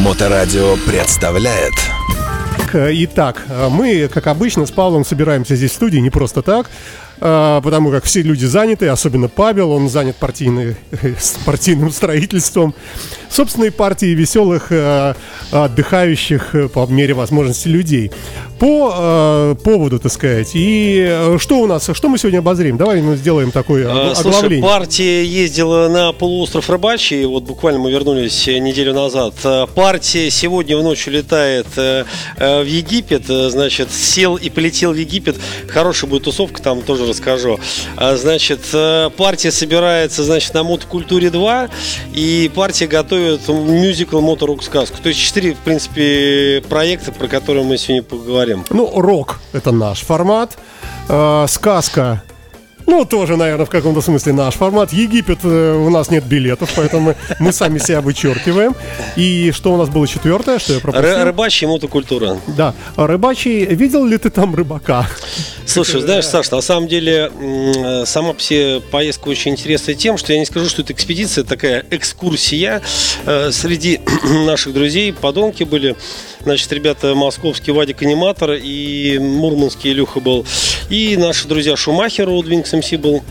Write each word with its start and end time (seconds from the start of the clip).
Моторадио 0.00 0.76
представляет. 0.86 1.74
Итак, 2.72 3.44
мы, 3.68 4.08
как 4.08 4.28
обычно, 4.28 4.64
с 4.64 4.70
Павлом 4.70 5.04
собираемся 5.04 5.56
здесь 5.56 5.72
в 5.72 5.74
студии 5.74 5.98
не 5.98 6.08
просто 6.08 6.40
так, 6.40 6.70
потому 7.20 7.90
как 7.90 8.04
все 8.04 8.22
люди 8.22 8.46
заняты, 8.46 8.88
особенно 8.88 9.28
Павел, 9.28 9.70
он 9.72 9.88
занят 9.88 10.16
партийной, 10.16 10.76
партийным 11.44 11.90
строительством 11.90 12.74
собственной 13.30 13.70
партии 13.70 14.06
веселых, 14.06 14.72
э, 14.72 15.14
отдыхающих 15.52 16.54
э, 16.54 16.68
по 16.68 16.86
мере 16.86 17.14
возможности 17.14 17.68
людей. 17.68 18.10
По 18.58 18.92
э, 18.94 19.54
поводу, 19.64 19.98
так 19.98 20.12
сказать, 20.12 20.50
и 20.52 21.36
что 21.38 21.60
у 21.60 21.66
нас, 21.66 21.88
что 21.94 22.08
мы 22.08 22.18
сегодня 22.18 22.40
обозрим? 22.40 22.76
Давай 22.76 23.00
мы 23.00 23.16
сделаем 23.16 23.52
такое 23.52 23.88
оглавление. 23.88 24.14
Слушай, 24.16 24.60
партия 24.60 25.24
ездила 25.24 25.88
на 25.88 26.12
полуостров 26.12 26.68
Рыбачий, 26.68 27.24
вот 27.24 27.44
буквально 27.44 27.80
мы 27.80 27.90
вернулись 27.90 28.46
неделю 28.46 28.92
назад. 28.92 29.34
Партия 29.74 30.30
сегодня 30.30 30.76
в 30.76 30.82
ночь 30.82 31.06
улетает 31.06 31.66
в 31.76 32.04
Египет, 32.66 33.26
значит, 33.26 33.90
сел 33.92 34.36
и 34.36 34.50
полетел 34.50 34.92
в 34.92 34.96
Египет. 34.96 35.36
Хорошая 35.68 36.10
будет 36.10 36.24
тусовка, 36.24 36.60
там 36.60 36.82
тоже 36.82 37.06
расскажу. 37.10 37.58
А, 37.96 38.16
значит, 38.16 38.60
партия 39.16 39.50
собирается, 39.50 40.24
значит, 40.24 40.54
на 40.54 40.62
мотокультуре 40.62 41.30
2, 41.30 41.68
и 42.14 42.50
партия 42.54 42.86
готовит 42.86 43.48
мюзикл 43.48 44.20
«Моторок 44.20 44.62
сказку». 44.62 44.98
То 45.02 45.08
есть 45.08 45.20
четыре, 45.20 45.54
в 45.54 45.58
принципе, 45.58 46.62
проекта, 46.68 47.12
про 47.12 47.28
которые 47.28 47.64
мы 47.64 47.76
сегодня 47.78 48.02
поговорим. 48.02 48.64
Ну, 48.70 48.90
рок– 49.00 49.40
это 49.52 49.72
наш 49.72 50.00
формат. 50.00 50.58
Э, 51.08 51.46
сказка 51.48 52.22
ну, 52.90 53.04
тоже, 53.04 53.36
наверное, 53.36 53.66
в 53.66 53.70
каком-то 53.70 54.00
смысле 54.00 54.32
наш 54.32 54.54
формат. 54.54 54.92
Египет 54.92 55.38
э, 55.44 55.74
у 55.74 55.90
нас 55.90 56.10
нет 56.10 56.24
билетов, 56.24 56.72
поэтому 56.74 57.14
мы 57.38 57.52
сами 57.52 57.78
себя 57.78 58.00
вычеркиваем. 58.00 58.74
И 59.16 59.52
что 59.52 59.72
у 59.72 59.76
нас 59.76 59.88
было 59.88 60.08
четвертое, 60.08 60.58
что 60.58 60.72
я 60.72 60.80
пропустил? 60.80 61.24
Рыбачья 61.24 61.68
мотокультура. 61.68 62.38
Да. 62.56 62.74
Рыбачий. 62.96 63.64
Видел 63.64 64.04
ли 64.04 64.18
ты 64.18 64.28
там 64.28 64.56
рыбака? 64.56 65.06
Слушай, 65.66 66.00
знаешь, 66.00 66.26
Саш, 66.26 66.50
на 66.50 66.60
самом 66.62 66.88
деле 66.88 67.30
э, 67.40 68.04
сама 68.06 68.34
все 68.34 68.80
поездка 68.90 69.28
очень 69.28 69.52
интересная 69.52 69.94
тем, 69.94 70.18
что 70.18 70.32
я 70.32 70.40
не 70.40 70.46
скажу, 70.46 70.68
что 70.68 70.82
это 70.82 70.92
экспедиция, 70.92 71.44
такая 71.44 71.84
экскурсия. 71.90 72.82
Э, 73.24 73.52
среди 73.52 74.00
наших 74.24 74.72
друзей 74.74 75.12
подонки 75.12 75.62
были. 75.62 75.94
Значит, 76.42 76.72
ребята 76.72 77.14
московский 77.14 77.70
Вадик 77.70 78.02
Аниматор 78.02 78.52
и 78.52 79.18
мурманский 79.20 79.92
Илюха 79.92 80.18
был. 80.18 80.44
И 80.88 81.16
наши 81.16 81.46
друзья 81.46 81.76
Шумахер, 81.76 82.28
Удвингс 82.28 82.72
МС 82.80 82.92
был 82.92 83.22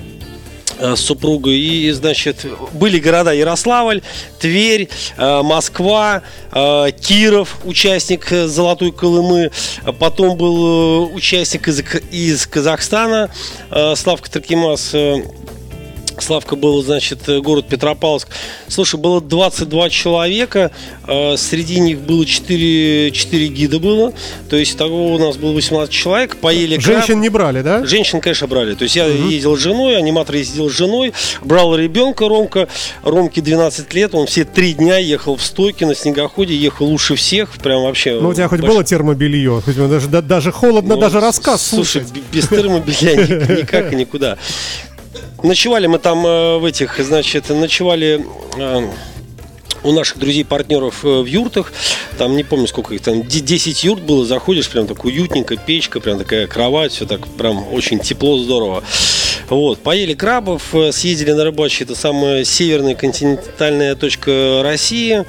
э, 0.78 0.95
с 0.95 1.00
супругой. 1.02 1.59
И, 1.59 1.92
значит, 1.92 2.45
были 2.73 3.00
города 3.00 3.31
Ярославль, 3.33 4.02
Тверь, 4.39 4.89
э, 5.17 5.42
Москва, 5.42 6.22
э, 6.52 6.92
Киров, 7.00 7.58
участник 7.64 8.30
Золотой 8.30 8.92
Колымы. 8.92 9.52
Потом 10.00 10.38
был 10.38 11.14
участник 11.14 11.67
из, 11.67 11.83
из 12.11 12.47
Казахстана, 12.47 13.30
Славка 13.95 14.31
Таркимас 14.31 14.94
Славка 16.22 16.56
был, 16.56 16.81
значит, 16.84 17.20
город 17.42 17.67
Петропавловск. 17.67 18.28
Слушай, 18.67 19.00
было 19.00 19.22
22 19.22 19.89
человека, 19.89 20.72
а 21.03 21.36
среди 21.38 21.80
них 21.80 22.00
было 22.00 22.26
4, 22.26 23.11
4 23.11 23.48
гида 23.48 23.80
было, 23.80 24.14
то 24.50 24.56
есть 24.56 24.78
того 24.78 25.14
у 25.14 25.17
нас 25.17 25.38
было 25.38 25.53
18 25.53 25.94
человек, 25.94 26.38
поели 26.38 26.80
Женщин 26.80 27.06
краб. 27.06 27.20
не 27.20 27.30
брали, 27.30 27.61
да? 27.61 27.86
Женщин, 27.86 28.22
конечно, 28.22 28.48
брали. 28.48 28.76
То 28.76 28.84
есть 28.84 28.95
я 28.95 29.06
угу. 29.06 29.28
ездил 29.28 29.56
с 29.56 29.59
женой, 29.59 29.98
аниматор 29.98 30.36
ездил 30.36 30.70
с 30.70 30.73
женой, 30.73 31.14
брал 31.42 31.76
ребенка 31.76 32.28
Ромка, 32.28 32.67
Ромке 33.04 33.42
12 33.42 33.94
лет, 33.94 34.16
он 34.16 34.28
все 34.28 34.45
три 34.45 34.73
дня 34.73 34.98
ехал 34.98 35.36
в 35.36 35.44
стойке 35.44 35.86
на 35.86 35.95
снегоходе, 35.95 36.56
ехал 36.56 36.86
лучше 36.88 37.16
всех, 37.16 37.52
прям 37.58 37.83
вообще. 37.83 38.20
Ну 38.20 38.30
у 38.30 38.33
тебя 38.33 38.48
хоть 38.48 38.61
больш... 38.61 38.73
было 38.73 38.83
термобелье, 38.83 39.61
хоть 39.61 39.76
даже, 39.76 40.08
даже 40.08 40.52
холодно, 40.52 40.95
ну, 40.95 41.02
даже 41.02 41.20
рассказ 41.20 41.66
слушай, 41.66 42.04
слушать. 42.04 42.23
без 42.31 42.48
термобелья 42.48 43.16
никак 43.61 43.94
и 43.94 43.95
никуда. 43.95 44.38
Ночевали 45.43 45.87
мы 45.87 45.99
там 45.99 46.25
э, 46.25 46.57
в 46.57 46.65
этих, 46.65 46.99
значит, 46.99 47.49
ночевали 47.49 48.25
э, 48.57 48.89
у 49.83 49.91
наших 49.91 50.19
друзей-партнеров 50.19 51.05
э, 51.05 51.21
в 51.21 51.25
юртах. 51.25 51.71
Там, 52.17 52.35
не 52.35 52.43
помню, 52.43 52.67
сколько 52.67 52.93
их 52.93 53.02
там, 53.02 53.23
10 53.23 53.83
юрт 53.83 54.02
было. 54.02 54.25
Заходишь, 54.25 54.69
прям 54.69 54.87
так 54.87 55.05
уютненько, 55.05 55.55
печка, 55.55 55.99
прям 56.02 56.19
такая 56.19 56.47
кровать, 56.47 56.91
все 56.91 57.05
так 57.05 57.27
прям 57.27 57.71
очень 57.73 57.99
тепло, 57.99 58.37
здорово. 58.37 58.83
Вот, 59.49 59.80
поели 59.80 60.13
крабов, 60.13 60.75
съездили 60.91 61.31
на 61.31 61.43
рыбачье, 61.43 61.86
это 61.86 61.95
самая 61.95 62.43
северная 62.43 62.95
континентальная 62.95 63.95
точка 63.95 64.61
России. 64.63 65.25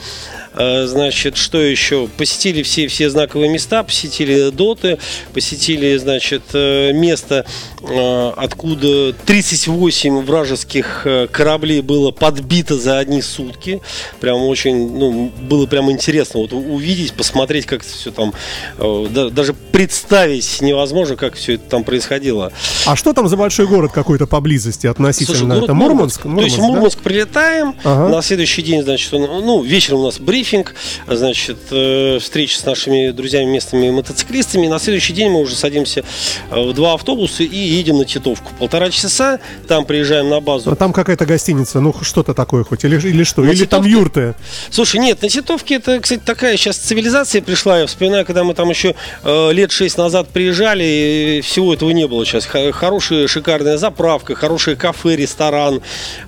Э, 0.60 0.87
значит, 0.87 1.37
что 1.38 1.59
еще? 1.59 2.06
Посетили 2.19 2.62
все, 2.62 2.87
все 2.87 3.09
знаковые 3.09 3.50
места, 3.50 3.82
посетили 3.82 4.50
доты, 4.50 4.98
посетили, 5.32 5.97
значит, 5.97 6.43
э, 6.53 6.93
место, 6.93 7.47
э, 7.82 8.32
откуда 8.37 9.15
38 9.15 10.20
вражеских 10.20 11.06
кораблей 11.32 11.81
было 11.81 12.10
подбито 12.10 12.76
за 12.76 12.99
одни 12.99 13.22
сутки. 13.22 13.81
Прям 14.20 14.43
очень, 14.43 14.93
ну, 14.93 15.32
было 15.41 15.66
прям 15.66 15.91
интересно 15.91 16.41
вот 16.41 16.53
увидеть, 16.53 17.15
посмотреть, 17.15 17.65
как 17.66 17.82
все 17.82 18.10
там, 18.10 18.34
даже 18.78 19.54
представить 19.54 20.60
невозможно, 20.60 21.16
как 21.16 21.34
все 21.34 21.54
это 21.54 21.65
там 21.70 21.84
происходило. 21.84 22.53
А 22.87 22.97
что 22.97 23.12
там 23.12 23.28
за 23.28 23.37
большой 23.37 23.66
город 23.66 23.93
какой-то 23.93 24.26
поблизости 24.26 24.87
относительно? 24.87 25.38
Слушай, 25.38 25.49
город 25.49 25.65
это 25.65 25.75
Мурманск? 25.75 26.25
Мурманск? 26.25 26.41
То 26.41 26.44
есть 26.44 26.59
Мурманск 26.59 26.99
да? 26.99 27.04
прилетаем, 27.04 27.75
ага. 27.82 28.09
на 28.09 28.22
следующий 28.22 28.62
день, 28.62 28.82
значит, 28.82 29.12
ну, 29.12 29.62
вечером 29.62 30.00
у 30.00 30.04
нас 30.04 30.19
брифинг, 30.19 30.50
брифинг, 30.50 30.75
значит, 31.06 31.59
э, 31.71 32.19
встреча 32.21 32.59
с 32.59 32.65
нашими 32.65 33.11
друзьями 33.11 33.50
местными 33.50 33.91
мотоциклистами. 33.91 34.66
На 34.66 34.78
следующий 34.78 35.12
день 35.12 35.31
мы 35.31 35.41
уже 35.41 35.55
садимся 35.55 36.03
э, 36.50 36.61
в 36.61 36.72
два 36.72 36.94
автобуса 36.94 37.43
и 37.43 37.56
едем 37.56 37.99
на 37.99 38.05
Титовку. 38.05 38.53
Полтора 38.59 38.91
часа, 38.91 39.38
там 39.69 39.84
приезжаем 39.84 40.28
на 40.28 40.41
базу. 40.41 40.71
А 40.71 40.77
там 40.77 40.93
какая-то 40.93 41.27
гостиница, 41.27 41.81
ну 41.81 41.94
что-то 42.03 42.34
такое 42.34 42.65
хоть, 42.65 42.84
или, 42.84 42.97
или 42.97 43.25
что? 43.25 43.43
На 43.43 43.50
или 43.50 43.65
Титовке... 43.65 43.69
там 43.69 43.84
юрты? 43.84 44.34
Слушай, 44.71 45.00
нет, 45.00 45.22
на 45.22 45.28
Титовке 45.28 45.77
это, 45.77 46.00
кстати, 46.00 46.21
такая 46.25 46.56
сейчас 46.56 46.77
цивилизация 46.77 47.43
пришла. 47.43 47.78
Я 47.78 47.87
вспоминаю, 47.87 48.25
когда 48.27 48.44
мы 48.44 48.55
там 48.55 48.71
еще 48.71 48.94
э, 49.22 49.53
лет 49.53 49.71
шесть 49.71 49.99
назад 49.99 50.28
приезжали, 50.28 50.84
и 50.84 51.41
всего 51.43 51.75
этого 51.75 51.91
не 51.91 52.06
было 52.06 52.25
сейчас. 52.27 52.47
Хорошая, 52.47 53.28
шикарная 53.28 53.77
заправка, 53.77 54.34
хорошее 54.34 54.77
кафе, 54.77 55.17
ресторан. 55.17 55.81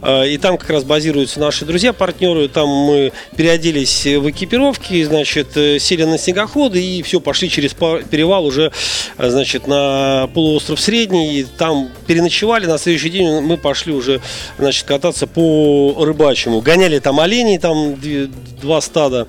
Э, 0.02 0.28
и 0.28 0.38
там 0.38 0.58
как 0.58 0.70
раз 0.70 0.84
базируются 0.84 1.40
наши 1.40 1.64
друзья, 1.64 1.92
партнеры. 1.92 2.48
Там 2.48 2.68
мы 2.68 3.12
переоделись 3.36 4.01
в 4.06 4.30
экипировке, 4.30 5.04
значит, 5.04 5.56
э, 5.56 5.78
сели 5.78 6.04
на 6.04 6.18
снегоходы 6.18 6.82
и 6.82 7.02
все, 7.02 7.20
пошли 7.20 7.48
через 7.48 7.74
перевал 7.74 8.44
уже, 8.44 8.72
э, 9.18 9.30
значит, 9.30 9.66
на 9.66 10.28
полуостров 10.34 10.80
Средний. 10.80 11.40
И 11.40 11.44
там 11.44 11.90
переночевали, 12.06 12.66
на 12.66 12.78
следующий 12.78 13.10
день 13.10 13.40
мы 13.40 13.56
пошли 13.56 13.92
уже, 13.92 14.20
значит, 14.58 14.84
кататься 14.86 15.26
по 15.26 16.04
рыбачьему. 16.04 16.60
Гоняли 16.60 16.98
там 16.98 17.20
оленей, 17.20 17.58
там 17.58 17.96
два 18.60 18.80
стада 18.80 19.26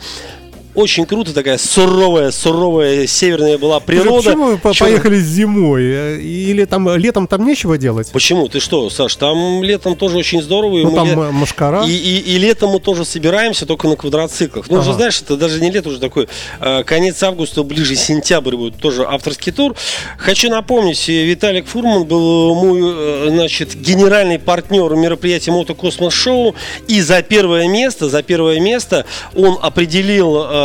очень 0.75 1.05
круто, 1.05 1.33
такая 1.33 1.57
суровая, 1.57 2.31
суровая 2.31 3.05
северная 3.07 3.57
была 3.57 3.79
природа. 3.79 4.29
Почему 4.29 4.45
вы 4.45 4.73
Черт... 4.73 4.79
поехали 4.79 5.17
зимой? 5.19 6.21
Или 6.23 6.65
там 6.65 6.95
летом 6.95 7.27
там 7.27 7.45
нечего 7.45 7.77
делать? 7.77 8.11
Почему? 8.11 8.47
Ты 8.47 8.59
что, 8.59 8.89
Саш, 8.89 9.15
там 9.15 9.63
летом 9.63 9.95
тоже 9.95 10.17
очень 10.17 10.41
здорово. 10.41 10.77
Ну, 10.77 10.95
там 10.95 11.07
лет... 11.07 11.17
машкара. 11.31 11.85
И, 11.85 11.91
и, 11.91 12.35
и 12.35 12.37
летом 12.37 12.71
мы 12.71 12.79
тоже 12.79 13.05
собираемся, 13.05 13.65
только 13.65 13.87
на 13.87 13.95
квадроциклах. 13.95 14.69
Ну, 14.69 14.77
ага. 14.77 14.83
уже 14.83 14.93
знаешь, 14.93 15.21
это 15.21 15.37
даже 15.37 15.61
не 15.61 15.69
лето, 15.69 15.89
уже 15.89 15.99
такой 15.99 16.27
э, 16.59 16.83
конец 16.83 17.21
августа, 17.23 17.63
ближе 17.63 17.95
сентябрь 17.95 18.55
будет 18.55 18.77
тоже 18.77 19.05
авторский 19.05 19.51
тур. 19.51 19.75
Хочу 20.17 20.49
напомнить, 20.49 21.09
э, 21.09 21.23
Виталик 21.23 21.67
Фурман 21.67 22.05
был 22.05 22.55
мой, 22.55 22.79
э, 22.83 23.27
значит, 23.29 23.75
генеральный 23.75 24.39
партнер 24.39 24.95
мероприятия 24.95 25.51
Мотокосмос 25.51 26.13
Шоу. 26.13 26.55
И 26.87 27.01
за 27.01 27.21
первое 27.21 27.67
место, 27.67 28.09
за 28.09 28.23
первое 28.23 28.59
место 28.59 29.05
он 29.35 29.57
определил 29.61 30.43
Э, 30.45 30.62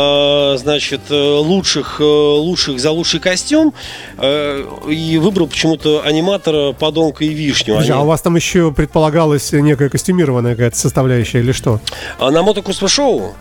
значит, 0.57 1.01
э, 1.09 1.15
лучших, 1.15 1.97
э, 1.99 2.03
лучших 2.03 2.79
за 2.79 2.91
лучший 2.91 3.19
костюм 3.19 3.73
и 4.21 5.19
выбрал 5.21 5.47
почему-то 5.47 6.01
аниматора 6.03 6.73
подонка 6.73 7.23
и 7.23 7.29
вишню. 7.29 7.77
Они... 7.77 7.89
А 7.89 7.99
у 7.99 8.05
вас 8.05 8.21
там 8.21 8.35
еще 8.35 8.71
предполагалась 8.71 9.51
некая 9.51 9.89
костюмированная 9.89 10.55
какая-то 10.55 10.77
составляющая 10.77 11.39
или 11.39 11.51
что? 11.51 11.79
А 12.19 12.31
на 12.31 12.43
мотокосмо-шоу? 12.43 13.33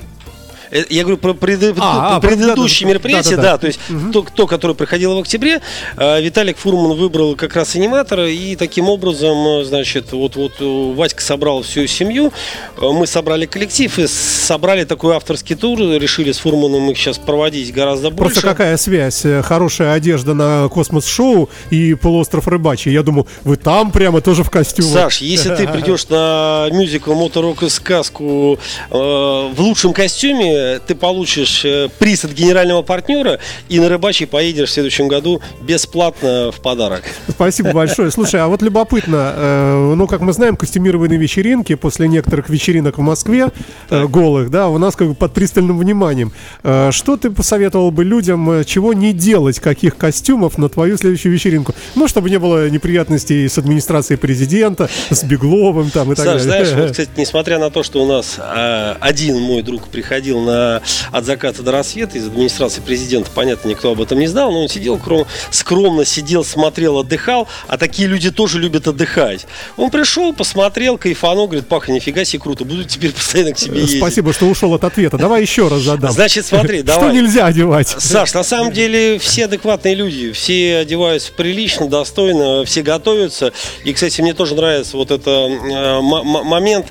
Э, 0.71 0.85
я 0.89 1.03
говорю 1.03 1.19
про 1.19 1.35
пред... 1.35 1.63
а, 1.79 2.21
предыдущие 2.21 2.87
да, 2.87 2.91
мероприятия, 2.91 3.37
да, 3.37 3.43
да, 3.43 3.53
да. 3.53 3.59
то 3.59 3.67
есть 3.67 3.81
угу. 3.89 4.13
то, 4.13 4.27
то, 4.35 4.47
которое 4.47 4.75
проходило 4.75 5.15
в 5.15 5.21
октябре, 5.21 5.61
э, 5.97 6.23
Виталик 6.23 6.59
Фурман 6.59 6.97
выбрал 6.97 7.37
как 7.37 7.57
раз 7.57 7.75
аниматора, 7.75 8.29
и 8.29 8.57
таким 8.57 8.89
образом, 8.89 9.61
э, 9.61 9.65
значит, 9.65 10.13
вот, 10.13 10.37
вот 10.37 10.53
Васька 10.61 11.23
собрал 11.23 11.63
всю 11.63 11.87
семью, 11.87 12.33
мы 12.77 13.07
собрали 13.07 13.47
коллектив 13.47 13.99
и 13.99 14.07
собрали 14.07 14.85
такой 14.85 15.17
авторский 15.17 15.57
тур, 15.57 15.79
решили 15.79 16.33
с 16.33 16.39
Фурманом 16.39 16.91
их 16.91 16.99
сейчас 16.99 17.19
проводить 17.19 17.73
гораздо 17.73 18.11
больше. 18.11 18.35
Просто 18.35 18.49
какая 18.49 18.77
связь? 18.77 19.25
Хорошая 19.43 19.93
одежда 19.93 20.35
на 20.35 20.69
космос-шоу 20.69 21.49
и 21.71 21.95
полуостров 21.95 22.49
Рыбачий. 22.49 22.93
Я 22.93 23.03
думаю, 23.03 23.27
вы 23.45 23.57
там 23.57 23.91
прямо 23.91 24.21
тоже 24.21 24.43
в 24.43 24.51
костюме. 24.51 24.89
Саш, 24.89 25.19
если 25.21 25.55
ты 25.55 25.67
придешь 25.73 26.09
на 26.09 26.69
мюзикл 26.71 27.15
«Моторок 27.15 27.63
и 27.63 27.69
сказку» 27.69 28.59
в 28.91 29.55
лучшем 29.59 29.93
костюме, 29.93 30.58
костюме 30.59 30.81
ты 30.87 30.95
получишь 30.95 31.65
э, 31.65 31.89
приз 31.99 32.25
от 32.25 32.33
генерального 32.33 32.83
партнера 32.83 33.39
и 33.69 33.79
на 33.81 33.89
рыбачий 33.89 34.27
поедешь 34.27 34.71
в 34.71 34.73
следующем 34.73 35.09
году 35.09 35.41
бесплатно 35.63 36.51
в 36.53 36.61
подарок. 36.61 37.03
Спасибо 37.29 37.73
большое. 37.73 38.11
Слушай, 38.11 38.41
а 38.41 38.49
вот 38.49 38.63
любопытно, 38.63 39.33
э, 39.37 39.95
ну, 39.97 40.07
как 40.07 40.21
мы 40.21 40.33
знаем, 40.33 40.57
костюмированные 40.57 41.19
вечеринки 41.19 41.75
после 41.75 42.09
некоторых 42.09 42.49
вечеринок 42.49 42.99
в 42.99 43.01
Москве, 43.01 43.49
э, 43.91 44.07
голых, 44.07 44.51
да, 44.51 44.69
у 44.69 44.79
нас 44.79 44.97
как 44.97 45.09
бы 45.09 45.15
под 45.15 45.33
пристальным 45.33 45.79
вниманием. 45.79 46.33
Э, 46.63 46.91
что 46.93 47.17
ты 47.17 47.31
посоветовал 47.31 47.91
бы 47.91 48.05
людям, 48.05 48.51
э, 48.51 48.65
чего 48.65 48.93
не 48.93 49.13
делать, 49.13 49.61
каких 49.61 49.97
костюмов 49.97 50.59
на 50.59 50.69
твою 50.69 50.97
следующую 50.97 51.33
вечеринку? 51.33 51.75
Ну, 51.95 52.09
чтобы 52.09 52.31
не 52.31 52.39
было 52.39 52.71
неприятностей 52.71 53.49
с 53.49 53.59
администрацией 53.59 54.19
президента, 54.19 54.89
с 55.11 55.25
Бегловым 55.25 55.91
там 55.91 56.13
и 56.13 56.15
так 56.15 56.25
Саш, 56.25 56.45
далее. 56.45 56.67
знаешь, 56.67 56.73
вот, 56.73 56.91
кстати, 56.93 57.11
несмотря 57.17 57.59
на 57.59 57.71
то, 57.71 57.83
что 57.83 58.03
у 58.03 58.07
нас 58.07 58.37
э, 58.39 58.95
один 59.01 59.39
мой 59.41 59.63
друг 59.63 59.89
приходил 59.89 60.41
на 60.49 60.83
от 61.13 61.25
заката 61.25 61.63
до 61.63 61.73
рассвета 61.73 62.19
из 62.19 62.27
администрации 62.27 62.81
президента, 62.81 63.31
понятно, 63.35 63.69
никто 63.69 63.93
об 63.93 64.01
этом 64.01 64.19
не 64.19 64.27
знал, 64.27 64.51
но 64.51 64.63
он 64.63 64.69
сидел 64.69 64.97
кром- 64.97 65.27
скромно, 65.51 66.05
сидел, 66.05 66.45
смотрел, 66.45 66.99
отдыхал, 66.99 67.47
а 67.67 67.77
такие 67.79 68.09
люди 68.09 68.31
тоже 68.31 68.59
любят 68.59 68.89
отдыхать. 68.89 69.47
Он 69.77 69.91
пришел, 69.91 70.33
посмотрел, 70.33 70.99
кайфанул, 70.99 71.47
говорит, 71.47 71.69
Паха, 71.69 71.93
нифига 71.93 72.25
себе 72.25 72.41
круто, 72.43 72.65
буду 72.65 72.85
теперь 72.85 73.13
постоянно 73.15 73.53
к 73.53 73.59
себе 73.59 73.81
ездить. 73.81 73.99
Спасибо, 73.99 74.33
что 74.33 74.47
ушел 74.47 74.75
от 74.75 74.85
ответа. 74.85 75.19
Давай 75.19 75.43
еще 75.43 75.69
раз 75.69 75.83
задам. 75.83 76.13
Значит, 76.13 76.47
смотри, 76.47 76.79
Что 76.83 76.87
давай. 77.01 77.15
нельзя 77.15 77.47
одевать? 77.47 77.89
Саш, 77.89 78.35
на 78.35 78.45
самом 78.45 78.73
деле 78.73 79.19
все 79.19 79.45
адекватные 79.45 79.95
люди, 79.95 80.33
все 80.33 80.79
одеваются 80.79 81.33
прилично, 81.33 81.87
достойно, 81.89 82.65
все 82.65 82.83
готовятся. 82.83 83.53
И, 83.85 83.93
кстати, 83.93 84.21
мне 84.21 84.35
тоже 84.35 84.55
нравится 84.55 84.97
вот 84.97 85.11
это 85.11 85.31
э, 85.31 86.01
момент 86.01 86.87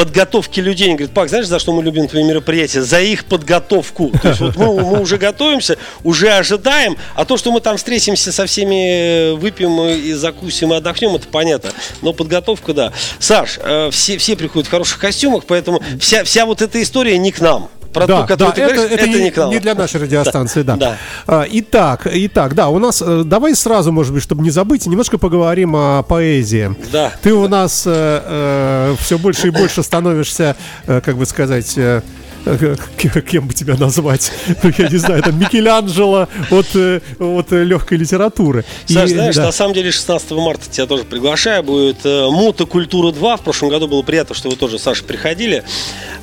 подготовки 0.00 0.60
людей. 0.60 0.86
Они 0.86 0.94
говорят, 0.96 1.14
Пак, 1.14 1.28
знаешь, 1.28 1.46
за 1.46 1.58
что 1.58 1.72
мы 1.72 1.82
любим 1.82 2.08
твои 2.08 2.24
мероприятия? 2.24 2.80
За 2.80 3.02
их 3.02 3.26
подготовку. 3.26 4.10
То 4.22 4.28
есть 4.28 4.40
вот 4.40 4.56
мы, 4.56 4.80
мы 4.80 5.00
уже 5.02 5.18
готовимся, 5.18 5.76
уже 6.04 6.30
ожидаем, 6.30 6.96
а 7.14 7.26
то, 7.26 7.36
что 7.36 7.52
мы 7.52 7.60
там 7.60 7.76
встретимся 7.76 8.32
со 8.32 8.46
всеми, 8.46 9.32
э, 9.32 9.34
выпьем 9.34 9.78
и 9.82 10.14
закусим 10.14 10.72
и 10.72 10.76
отдохнем, 10.76 11.14
это 11.16 11.28
понятно. 11.28 11.72
Но 12.00 12.14
подготовка, 12.14 12.72
да. 12.72 12.94
Саш, 13.18 13.58
э, 13.62 13.90
все, 13.92 14.16
все 14.16 14.36
приходят 14.36 14.68
в 14.68 14.70
хороших 14.70 14.98
костюмах, 14.98 15.44
поэтому 15.46 15.82
вся, 16.00 16.24
вся 16.24 16.46
вот 16.46 16.62
эта 16.62 16.82
история 16.82 17.18
не 17.18 17.30
к 17.30 17.42
нам. 17.42 17.68
Про 17.92 18.06
да, 18.06 18.22
ту, 18.22 18.28
которую 18.28 18.54
да, 18.54 18.54
ты 18.54 18.62
это, 18.62 18.74
говоришь, 18.74 18.98
это 18.98 19.08
не, 19.08 19.14
не 19.14 19.50
не 19.54 19.58
для 19.58 19.74
нашей 19.74 20.00
радиостанции, 20.00 20.62
да. 20.62 20.76
Да. 20.80 20.96
А, 21.26 21.44
итак, 21.50 22.06
итак, 22.10 22.54
да, 22.54 22.68
у 22.68 22.78
нас, 22.78 23.02
э, 23.04 23.22
давай 23.24 23.54
сразу, 23.54 23.92
может 23.92 24.14
быть, 24.14 24.22
чтобы 24.22 24.42
не 24.42 24.50
забыть, 24.50 24.86
немножко 24.86 25.18
поговорим 25.18 25.74
о 25.76 26.02
поэзии. 26.02 26.74
Да. 26.92 27.12
Ты 27.22 27.34
у 27.34 27.48
нас 27.48 27.80
все 27.80 29.18
больше 29.18 29.48
и 29.48 29.50
больше 29.50 29.82
становишься, 29.82 30.56
э, 30.86 31.00
как 31.00 31.16
бы 31.16 31.26
сказать, 31.26 31.76
э, 31.76 31.80
э, 31.80 32.02
кем 33.26 33.46
бы 33.46 33.54
тебя 33.54 33.76
назвать, 33.76 34.32
ну, 34.62 34.70
я 34.76 34.88
не 34.88 34.96
знаю, 34.96 35.22
там 35.22 35.38
Микеланджело 35.38 36.28
от, 36.50 36.66
э, 36.74 37.00
от 37.18 37.52
э, 37.52 37.64
легкой 37.64 37.98
литературы. 37.98 38.64
И, 38.88 38.94
Саш, 38.94 39.10
знаешь, 39.10 39.36
да. 39.36 39.46
на 39.46 39.52
самом 39.52 39.74
деле 39.74 39.90
16 39.90 40.30
марта 40.32 40.70
тебя 40.70 40.86
тоже 40.86 41.04
приглашаю. 41.04 41.62
Будет 41.62 42.04
э, 42.04 42.28
Мотокультура 42.30 43.12
2. 43.12 43.36
В 43.36 43.40
прошлом 43.42 43.68
году 43.68 43.88
было 43.88 44.02
приятно, 44.02 44.34
что 44.34 44.48
вы 44.48 44.56
тоже, 44.56 44.78
Саша, 44.78 45.04
приходили. 45.04 45.64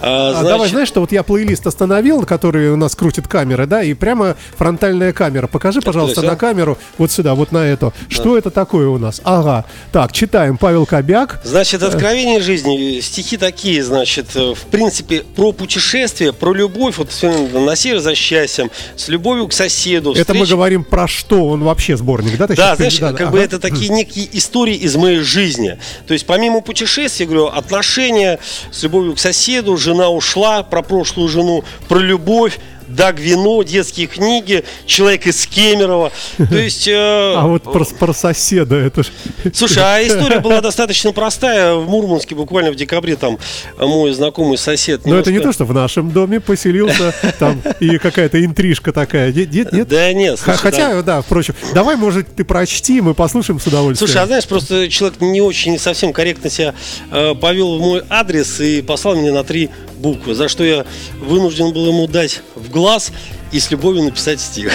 А, 0.02 0.30
А 0.30 0.32
значит, 0.32 0.50
давай, 0.50 0.70
знаешь, 0.70 0.88
что 0.88 1.02
вот 1.02 1.12
я 1.12 1.24
плейлист 1.24 1.66
остановил, 1.68 2.24
который 2.26 2.72
у 2.72 2.76
нас 2.76 2.96
крутит 2.96 3.28
камера, 3.28 3.66
да, 3.66 3.84
и 3.84 3.94
прямо 3.94 4.36
фронтальная 4.58 5.14
камера. 5.14 5.48
Покажи, 5.48 5.82
пожалуйста, 5.82 6.22
на 6.22 6.36
камеру, 6.36 6.78
вот 6.98 7.12
сюда, 7.12 7.36
вот 7.36 7.52
на 7.52 7.66
эту. 7.66 7.94
Что 8.10 8.38
это 8.38 8.50
такое 8.50 8.88
у 8.88 8.98
нас? 8.98 9.22
Ага. 9.24 9.66
Так, 9.92 10.12
читаем. 10.12 10.58
Павел 10.58 10.86
Кобяк. 10.86 11.42
Значит, 11.44 11.84
откровение 11.84 12.42
жизни, 12.42 13.00
стихи 13.02 13.38
такие, 13.38 13.84
значит, 13.84 14.36
э, 14.36 14.54
в 14.54 14.66
принципе, 14.72 15.24
про 15.36 15.52
путешествие, 15.52 16.07
про 16.40 16.54
любовь, 16.54 16.98
вот 16.98 17.10
на 17.54 17.76
север 17.76 18.00
за 18.00 18.16
счастьем, 18.16 18.72
с 18.96 19.08
любовью 19.08 19.48
к 19.48 19.54
соседу. 19.54 20.14
Это 20.14 20.34
мы 20.34 20.46
говорим 20.46 20.84
про 20.84 21.08
что? 21.08 21.46
Он 21.48 21.64
вообще 21.64 21.98
сборник, 21.98 22.38
да? 22.38 22.48
Ты 22.48 22.56
Да, 22.56 22.76
знаешь, 22.76 22.98
перед- 22.98 23.12
как 23.12 23.22
ага. 23.22 23.32
бы 23.32 23.40
это 23.40 23.60
такие 23.60 23.90
некие 23.90 24.28
истории 24.38 24.76
из 24.76 24.96
моей 24.96 25.20
жизни. 25.20 25.78
То 26.08 26.14
есть 26.14 26.26
помимо 26.26 26.62
путешествий, 26.62 27.26
говорю, 27.26 27.48
отношения 27.48 28.40
с 28.72 28.84
любовью 28.84 29.16
к 29.16 29.20
соседу, 29.20 29.78
жена 29.78 30.10
ушла, 30.10 30.64
про 30.64 30.82
прошлую 30.82 31.28
жену, 31.30 31.64
про 31.88 32.00
любовь, 32.00 32.60
да, 32.88 33.12
вино, 33.12 33.62
детские 33.64 34.08
книги, 34.08 34.64
человек 34.86 35.28
из 35.28 35.46
Кемерово. 35.48 36.12
То 36.38 36.58
есть... 36.58 36.88
э, 36.88 36.94
А 37.36 37.46
вот 37.48 37.64
про, 37.64 37.84
про 37.86 38.14
соседа, 38.14 38.76
это 38.76 39.04
ж... 39.04 39.08
Слушай, 39.54 39.84
а 39.84 40.02
история 40.08 40.40
была 40.40 40.62
достаточно 40.62 41.12
простая. 41.12 41.76
В 41.76 41.88
Мурманске 41.90 42.36
буквально 42.36 42.72
в 42.72 42.76
декабре 42.76 43.16
там 43.16 43.38
мой 43.80 44.12
знакомый 44.14 44.58
сосед... 44.58 45.06
Но 45.06 45.18
это 45.18 45.32
не 45.32 45.38
немножко- 45.38 45.50
то, 45.50 45.54
что 45.54 45.66
в 45.66 45.74
нашем 45.74 46.12
доме 46.12 46.40
поселился 46.40 47.14
там 47.40 47.62
и 47.80 47.98
какая-то 47.98 48.44
интрижка 48.44 48.92
такая. 48.92 49.32
Нет, 49.34 49.52
нет, 49.52 49.72
нет? 49.74 49.88
Да 49.88 50.14
нет, 50.14 50.40
слушай, 50.40 50.58
Хотя, 50.58 50.90
да. 50.96 51.02
да, 51.02 51.22
впрочем. 51.22 51.56
Давай, 51.74 51.96
может, 51.96 52.28
ты 52.36 52.44
прочти, 52.44 53.02
мы 53.02 53.14
послушаем 53.14 53.60
с 53.60 53.68
удовольствием. 53.68 54.08
Слушай, 54.08 54.24
а 54.24 54.28
знаешь, 54.28 54.46
просто 54.48 54.90
человек 54.90 55.20
не 55.22 55.42
очень, 55.42 55.78
совсем 55.80 56.14
корректно 56.14 56.50
себя 56.50 56.74
э, 57.12 57.36
повел 57.36 57.78
в 57.78 57.82
мой 57.82 58.04
адрес 58.10 58.60
и 58.60 58.82
послал 58.82 59.16
меня 59.16 59.34
на 59.34 59.44
три 59.44 59.70
буквы, 59.98 60.36
за 60.36 60.48
что 60.48 60.64
я 60.64 60.86
вынужден 61.20 61.74
был 61.74 61.88
ему 61.88 62.08
дать 62.08 62.42
в 62.56 62.70
глаз 62.70 63.12
и 63.52 63.60
с 63.60 63.72
любовью 63.72 64.04
написать 64.04 64.40
стих. 64.40 64.72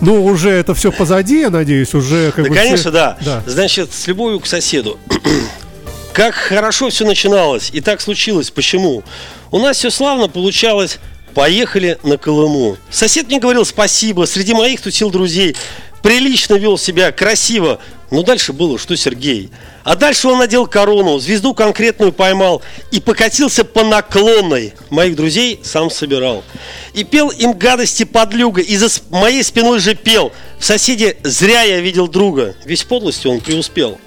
Ну, 0.00 0.24
уже 0.24 0.50
это 0.50 0.74
все 0.74 0.90
позади, 0.92 1.40
я 1.40 1.50
надеюсь, 1.50 1.94
уже 1.94 2.32
как 2.32 2.44
Да, 2.44 2.50
бы 2.50 2.54
все- 2.56 2.64
конечно, 2.64 2.90
да. 2.90 3.18
да. 3.24 3.42
Значит, 3.46 3.92
с 3.92 4.06
любовью 4.06 4.40
к 4.40 4.46
соседу. 4.46 4.98
Как 6.12 6.34
хорошо 6.34 6.90
все 6.90 7.04
начиналось, 7.04 7.70
и 7.72 7.80
так 7.80 8.00
случилось. 8.00 8.50
Почему? 8.50 9.02
У 9.50 9.58
нас 9.58 9.78
все 9.78 9.90
славно 9.90 10.28
получалось. 10.28 10.98
Поехали 11.34 11.98
на 12.04 12.16
Колыму. 12.18 12.76
Сосед 12.90 13.26
мне 13.26 13.40
говорил 13.40 13.64
спасибо, 13.64 14.24
среди 14.24 14.54
моих 14.54 14.80
тусил 14.80 15.10
друзей. 15.10 15.56
Прилично 16.04 16.54
вел 16.54 16.78
себя, 16.78 17.10
красиво. 17.10 17.80
Но 18.14 18.22
дальше 18.22 18.52
было, 18.52 18.78
что 18.78 18.96
Сергей. 18.96 19.50
А 19.82 19.96
дальше 19.96 20.28
он 20.28 20.38
надел 20.38 20.68
корону, 20.68 21.18
звезду 21.18 21.52
конкретную 21.52 22.12
поймал 22.12 22.62
и 22.92 23.00
покатился 23.00 23.64
по 23.64 23.82
наклонной. 23.82 24.72
Моих 24.88 25.16
друзей 25.16 25.58
сам 25.64 25.90
собирал. 25.90 26.44
И 26.92 27.02
пел 27.02 27.30
им 27.30 27.54
гадости 27.54 28.04
подлюга, 28.04 28.60
и 28.60 28.76
за 28.76 28.86
моей 29.10 29.42
спиной 29.42 29.80
же 29.80 29.96
пел. 29.96 30.30
В 30.60 30.64
соседе 30.64 31.16
зря 31.24 31.62
я 31.62 31.80
видел 31.80 32.06
друга, 32.06 32.54
весь 32.64 32.84
подлостью 32.84 33.32
он 33.32 33.40
преуспел. 33.40 33.98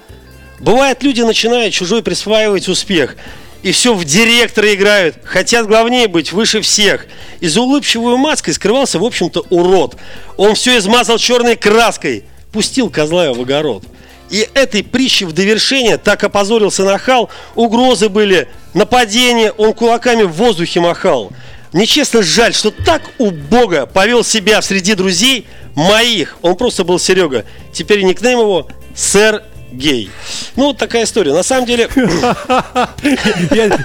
Бывает, 0.58 1.02
люди 1.02 1.20
начинают 1.20 1.74
чужой 1.74 2.02
присваивать 2.02 2.66
успех. 2.66 3.14
И 3.62 3.72
все 3.72 3.92
в 3.92 4.06
директора 4.06 4.72
играют. 4.72 5.16
Хотят 5.22 5.66
главнее 5.66 6.08
быть, 6.08 6.32
выше 6.32 6.62
всех. 6.62 7.04
И 7.40 7.48
за 7.48 7.60
улыбчивой 7.60 8.16
маской 8.16 8.52
скрывался, 8.52 8.98
в 8.98 9.04
общем-то, 9.04 9.44
урод. 9.50 9.96
Он 10.38 10.54
все 10.54 10.78
измазал 10.78 11.18
черной 11.18 11.56
краской. 11.56 12.24
Пустил 12.52 12.88
козла 12.88 13.34
в 13.34 13.40
огород. 13.42 13.84
И 14.30 14.48
этой 14.54 14.82
притчи 14.82 15.24
в 15.24 15.32
довершение 15.32 15.96
так 15.96 16.22
опозорился 16.24 16.84
нахал. 16.84 17.30
Угрозы 17.54 18.08
были, 18.08 18.48
нападения, 18.74 19.52
он 19.52 19.72
кулаками 19.72 20.22
в 20.22 20.32
воздухе 20.32 20.80
махал. 20.80 21.30
Мне 21.72 21.86
честно 21.86 22.22
жаль, 22.22 22.54
что 22.54 22.70
так 22.70 23.02
убого 23.18 23.86
повел 23.86 24.24
себя 24.24 24.62
среди 24.62 24.94
друзей 24.94 25.46
моих. 25.74 26.38
Он 26.42 26.56
просто 26.56 26.84
был 26.84 26.98
Серега. 26.98 27.44
Теперь 27.72 28.02
никнейм 28.02 28.40
его 28.40 28.68
Сэр 28.94 29.44
Гей. 29.72 30.10
Ну, 30.56 30.66
вот 30.68 30.78
такая 30.78 31.04
история. 31.04 31.32
На 31.32 31.42
самом 31.42 31.66
деле, 31.66 31.88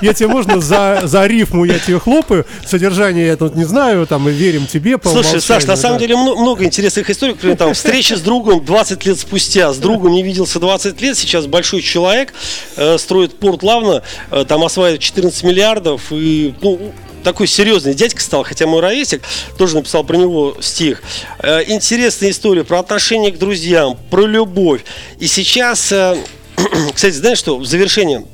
Я, 0.01 0.13
тебе 0.13 0.27
можно 0.27 0.59
за, 0.61 1.01
за 1.03 1.25
рифму 1.25 1.65
я 1.65 1.79
тебе 1.79 1.99
хлопаю. 1.99 2.45
Содержание 2.65 3.27
я 3.27 3.37
тут 3.37 3.55
не 3.55 3.65
знаю, 3.65 4.07
там 4.07 4.27
и 4.29 4.31
верим 4.31 4.65
тебе 4.65 4.97
по 4.97 5.09
слушай, 5.09 5.41
Саш, 5.41 5.65
на 5.65 5.75
самом 5.75 5.99
деле 5.99 6.15
мно- 6.15 6.35
много 6.35 6.63
интересных 6.63 7.09
историй. 7.09 7.33
Например, 7.33 7.57
там 7.57 7.73
встреча 7.73 8.15
с 8.15 8.21
другом 8.21 8.63
20 8.63 9.05
лет 9.05 9.19
спустя. 9.19 9.73
С 9.73 9.77
другом 9.77 10.11
не 10.13 10.23
виделся 10.23 10.59
20 10.59 11.01
лет. 11.01 11.17
Сейчас 11.17 11.45
большой 11.47 11.81
человек 11.81 12.33
э, 12.77 12.97
строит 12.97 13.37
порт 13.37 13.63
Лавна, 13.63 14.03
э, 14.31 14.45
там 14.47 14.63
осваивает 14.63 15.01
14 15.01 15.43
миллиардов. 15.43 16.01
И, 16.11 16.53
ну, 16.61 16.93
такой 17.23 17.47
серьезный 17.47 17.93
дядька 17.93 18.21
стал, 18.21 18.43
хотя 18.43 18.67
мой 18.67 18.81
ровесик 18.81 19.21
тоже 19.57 19.75
написал 19.75 20.03
про 20.03 20.17
него 20.17 20.57
стих. 20.61 21.01
Э, 21.39 21.63
интересная 21.65 22.29
история 22.29 22.63
про 22.63 22.79
отношение 22.79 23.31
к 23.31 23.37
друзьям, 23.37 23.97
про 24.09 24.25
любовь. 24.25 24.81
И 25.19 25.27
сейчас, 25.27 25.91
э, 25.91 26.17
кстати, 26.93 27.13
знаешь 27.13 27.37
что, 27.37 27.57
в 27.57 27.65
завершение 27.65 28.25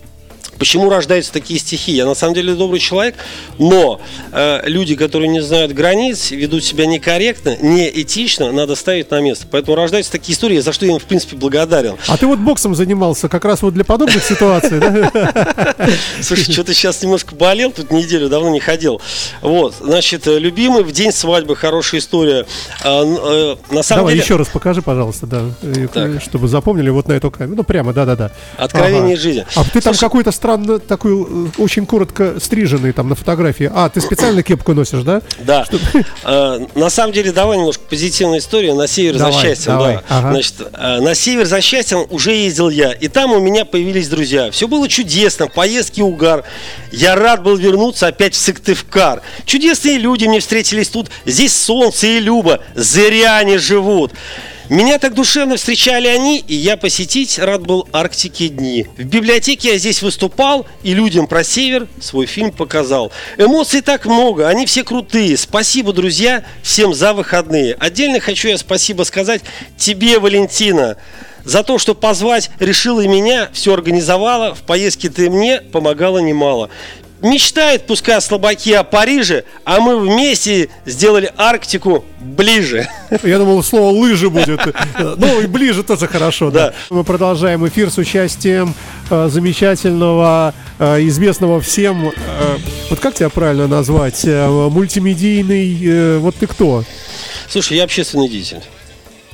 Почему 0.60 0.90
рождаются 0.90 1.32
такие 1.32 1.58
стихи? 1.58 1.94
Я 1.94 2.06
на 2.06 2.16
самом 2.16 2.34
деле 2.34 2.54
добрый 2.54 2.82
человек, 2.82 3.16
но 3.58 4.02
э, 4.34 4.62
люди, 4.66 4.96
которые 4.96 5.30
не 5.30 5.40
знают 5.40 5.72
границ, 5.72 6.32
ведут 6.32 6.66
себя 6.66 6.86
некорректно, 6.86 7.56
неэтично, 7.62 8.52
надо 8.52 8.76
ставить 8.76 9.10
на 9.10 9.22
место. 9.22 9.48
Поэтому 9.50 9.78
рождаются 9.78 10.12
такие 10.12 10.36
истории, 10.36 10.60
за 10.60 10.74
что 10.74 10.86
я 10.86 10.92
им, 10.92 11.00
в 11.00 11.06
принципе, 11.06 11.38
благодарен. 11.38 11.96
А 12.10 12.18
ты 12.18 12.28
вот 12.28 12.40
боксом 12.40 12.76
занимался 12.76 13.30
как 13.30 13.46
раз 13.46 13.62
вот 13.62 13.74
для 13.74 13.86
подобных 13.86 14.22
ситуаций, 14.22 14.80
да? 14.80 15.76
Слушай, 16.22 16.52
что-то 16.52 16.74
сейчас 16.74 17.02
немножко 17.02 17.36
болел, 17.36 17.72
тут 17.72 17.92
неделю 17.92 18.28
давно 18.28 18.50
не 18.50 18.60
ходил. 18.60 19.02
Вот, 19.42 19.76
значит, 19.80 20.28
э, 20.28 20.40
любимый 20.40 20.84
в 20.84 20.92
день 20.92 21.14
свадьбы, 21.14 21.56
хорошая 21.56 22.02
история. 22.02 22.46
А, 22.84 23.04
э, 23.04 23.74
на 23.74 23.82
самом 23.82 24.02
Давай 24.02 24.14
деле, 24.16 24.26
еще 24.26 24.36
раз 24.36 24.50
покажи, 24.50 24.82
пожалуйста, 24.82 25.26
да, 25.26 26.20
чтобы 26.20 26.50
запомнили 26.50 26.90
вот 26.90 27.08
на 27.08 27.14
эту 27.14 27.32
камеру. 27.32 27.56
Ну, 27.56 27.64
прямо, 27.64 27.94
да-да-да. 27.94 28.32
Откровение 28.58 29.14
Ага. 29.14 29.22
жизни. 29.22 29.46
А 29.56 29.64
ты 29.64 29.80
там 29.80 29.96
какую-то 29.96 30.32
странную 30.32 30.49
странно 30.50 30.80
такой, 30.80 31.12
э, 31.14 31.48
очень 31.58 31.86
коротко 31.86 32.40
стриженный 32.40 32.92
там 32.92 33.08
на 33.10 33.16
фотографии. 33.16 33.70
А, 33.72 33.88
ты 33.90 34.02
специально 34.02 34.42
кепку 34.42 34.74
носишь, 34.74 35.04
да? 35.04 35.22
Да. 35.40 35.66
Э, 36.24 36.60
На 36.76 36.90
самом 36.90 37.14
деле, 37.14 37.32
давай 37.32 37.58
немножко 37.58 37.84
позитивная 37.90 38.40
история. 38.40 38.74
На 38.74 38.88
север 38.88 39.14
за 39.14 39.26
Давай, 39.26 39.42
счастьем, 39.42 39.72
давай. 39.74 39.96
да. 39.96 40.04
Ага. 40.10 40.32
Значит, 40.32 40.54
э, 40.74 41.00
на 41.02 41.16
север 41.16 41.46
за 41.46 41.62
счастьем 41.62 42.06
уже 42.10 42.32
ездил 42.34 42.70
я. 42.70 42.92
И 42.92 43.08
там 43.08 43.32
у 43.32 43.40
меня 43.40 43.66
появились 43.66 44.08
друзья. 44.10 44.50
Все 44.52 44.68
было 44.68 44.88
чудесно, 44.88 45.48
поездки 45.48 46.02
угар. 46.02 46.44
Я 46.92 47.16
рад 47.16 47.44
был 47.44 47.56
вернуться 47.56 48.08
опять 48.08 48.34
в 48.34 48.38
Сыктывкар. 48.38 49.22
Чудесные 49.46 49.98
люди 49.98 50.26
мне 50.26 50.40
встретились 50.40 50.90
тут. 50.90 51.10
Здесь 51.26 51.56
солнце 51.56 52.08
и 52.08 52.20
Люба. 52.20 52.62
Зря 52.76 53.38
они 53.38 53.58
живут. 53.58 54.14
Меня 54.70 55.00
так 55.00 55.16
душевно 55.16 55.58
встречали 55.58 56.08
они, 56.08 56.38
и 56.38 56.54
я 56.54 56.78
посетить 56.78 57.40
рад 57.40 57.66
был 57.66 57.88
Арктики 57.92 58.50
дни. 58.50 58.86
В 58.98 59.04
библиотеке 59.04 59.70
я 59.70 59.78
здесь 59.80 60.04
выступал, 60.04 60.68
и 60.84 60.94
людям 60.94 61.26
про 61.26 61.44
север 61.44 61.88
свой 62.00 62.28
фильм 62.28 62.52
показал. 62.52 63.12
Эмоций 63.40 63.82
так 63.82 64.06
много, 64.06 64.48
они 64.48 64.68
все 64.68 64.84
крутые. 64.84 65.38
Спасибо, 65.38 65.92
друзья, 65.92 66.46
всем 66.62 66.94
за 66.94 67.14
выходные. 67.16 67.74
Отдельно 67.80 68.20
хочу 68.20 68.50
я 68.50 68.60
спасибо 68.60 69.02
сказать 69.04 69.42
тебе, 69.76 70.20
Валентина, 70.20 70.98
за 71.44 71.64
то, 71.64 71.80
что 71.80 71.96
позвать 71.96 72.52
решила 72.60 73.02
и 73.02 73.08
меня, 73.08 73.50
все 73.52 73.74
организовала, 73.74 74.54
в 74.54 74.62
поездке 74.62 75.10
ты 75.10 75.32
мне 75.32 75.62
помогала 75.62 76.20
немало. 76.20 76.70
Мечтает 77.22 77.86
пускай 77.86 78.22
слабаки 78.22 78.72
о 78.74 78.84
Париже, 78.84 79.44
а 79.66 79.82
мы 79.82 80.00
вместе 80.00 80.70
сделали 80.86 81.32
Арктику 81.36 82.06
ближе. 82.20 82.88
Я 83.24 83.38
думал, 83.38 83.62
слово 83.62 83.92
лыжи 83.92 84.30
будет. 84.30 84.62
Ну, 84.98 85.42
и 85.42 85.48
ближе 85.48 85.84
тоже 85.84 86.08
хорошо, 86.08 86.50
да. 86.50 86.74
Мы 86.90 87.04
продолжаем 87.04 87.68
эфир 87.68 87.90
с 87.92 87.98
участием 87.98 88.74
э, 89.10 89.28
замечательного, 89.30 90.54
э, 90.80 91.08
известного 91.08 91.60
всем, 91.60 92.08
э, 92.08 92.12
вот 92.90 93.00
как 93.00 93.16
тебя 93.16 93.30
правильно 93.30 93.68
назвать, 93.68 94.24
мультимедийный, 94.26 96.20
вот 96.20 96.36
ты 96.36 96.48
кто? 96.48 96.84
Слушай, 97.50 97.78
я 97.78 97.84
общественный 97.84 98.30
деятель. 98.30 98.62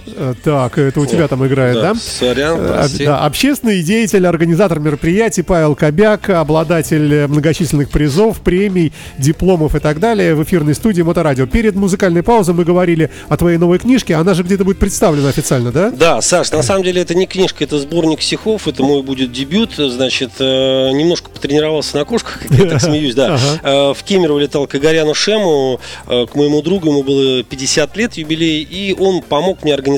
Э, 0.08 0.34
Так, 0.44 0.78
это 0.78 1.00
у 1.00 1.06
тебя 1.06 1.28
там 1.28 1.46
играет, 1.46 1.76
да? 1.82 1.96
Сорян, 1.96 2.60
Э, 2.60 2.74
прости. 2.80 3.06
да, 3.06 3.20
общественный 3.26 3.82
деятель, 3.82 4.26
организатор 4.28 4.80
мероприятий 4.80 5.42
Павел 5.42 5.76
Кобяк, 5.76 6.30
обладатель 6.30 7.14
э, 7.14 7.28
многочисленных 7.28 7.90
призов, 7.90 8.40
премий, 8.42 8.94
дипломов 9.18 9.76
и 9.76 9.80
так 9.80 10.00
далее 10.00 10.36
в 10.36 10.44
эфирной 10.44 10.76
студии 10.76 11.02
Моторадио. 11.02 11.48
Перед 11.48 11.76
музыкальной 11.76 12.24
паузой 12.24 12.54
мы 12.54 12.64
говорили 12.64 13.10
о 13.30 13.38
твоей 13.38 13.58
новой 13.58 13.80
книжке, 13.80 14.16
она 14.16 14.34
же 14.34 14.44
где-то 14.44 14.64
будет 14.64 14.78
представлена 14.80 15.30
официально, 15.30 15.72
да? 15.72 15.90
Да, 15.92 16.22
Саш, 16.22 16.52
на 16.52 16.62
самом 16.62 16.84
деле 16.84 17.02
это 17.02 17.16
не 17.16 17.26
книжка, 17.26 17.64
это 17.64 17.80
сборник 17.80 18.22
стихов, 18.22 18.68
это 18.68 18.84
мой 18.84 19.02
будет 19.02 19.32
дебют, 19.32 19.74
значит, 19.76 20.40
немножко 20.40 21.30
потренировался 21.30 21.98
на 21.98 22.06
кошках, 22.06 22.40
как 22.48 22.52
я 22.52 22.66
так 22.70 22.82
смеюсь, 22.82 23.16
да. 23.16 23.38
В 23.64 23.98
Кемерово 24.04 24.40
летал 24.40 24.68
к 24.68 24.76
Игоряну 24.76 25.14
Шему, 25.14 25.80
к 26.06 26.36
моему 26.36 26.62
другу, 26.62 26.90
ему 26.90 27.04
было 27.04 27.44
50 27.44 27.98
лет 27.98 28.14
юбилей, 28.16 28.62
и 28.64 28.94
он 28.98 29.22
помог 29.22 29.64
мне 29.64 29.74
организовать, 29.74 29.95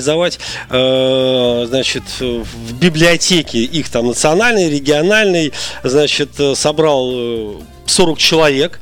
э, 0.70 1.66
значит, 1.68 2.04
в 2.20 2.74
библиотеке 2.74 3.60
их 3.60 3.89
там 3.89 4.08
национальной, 4.08 4.70
региональной, 4.70 5.54
значит, 5.84 6.39
э, 6.39 6.56
собрал 6.56 7.12
э, 7.13 7.54
40 7.89 8.17
человек. 8.17 8.79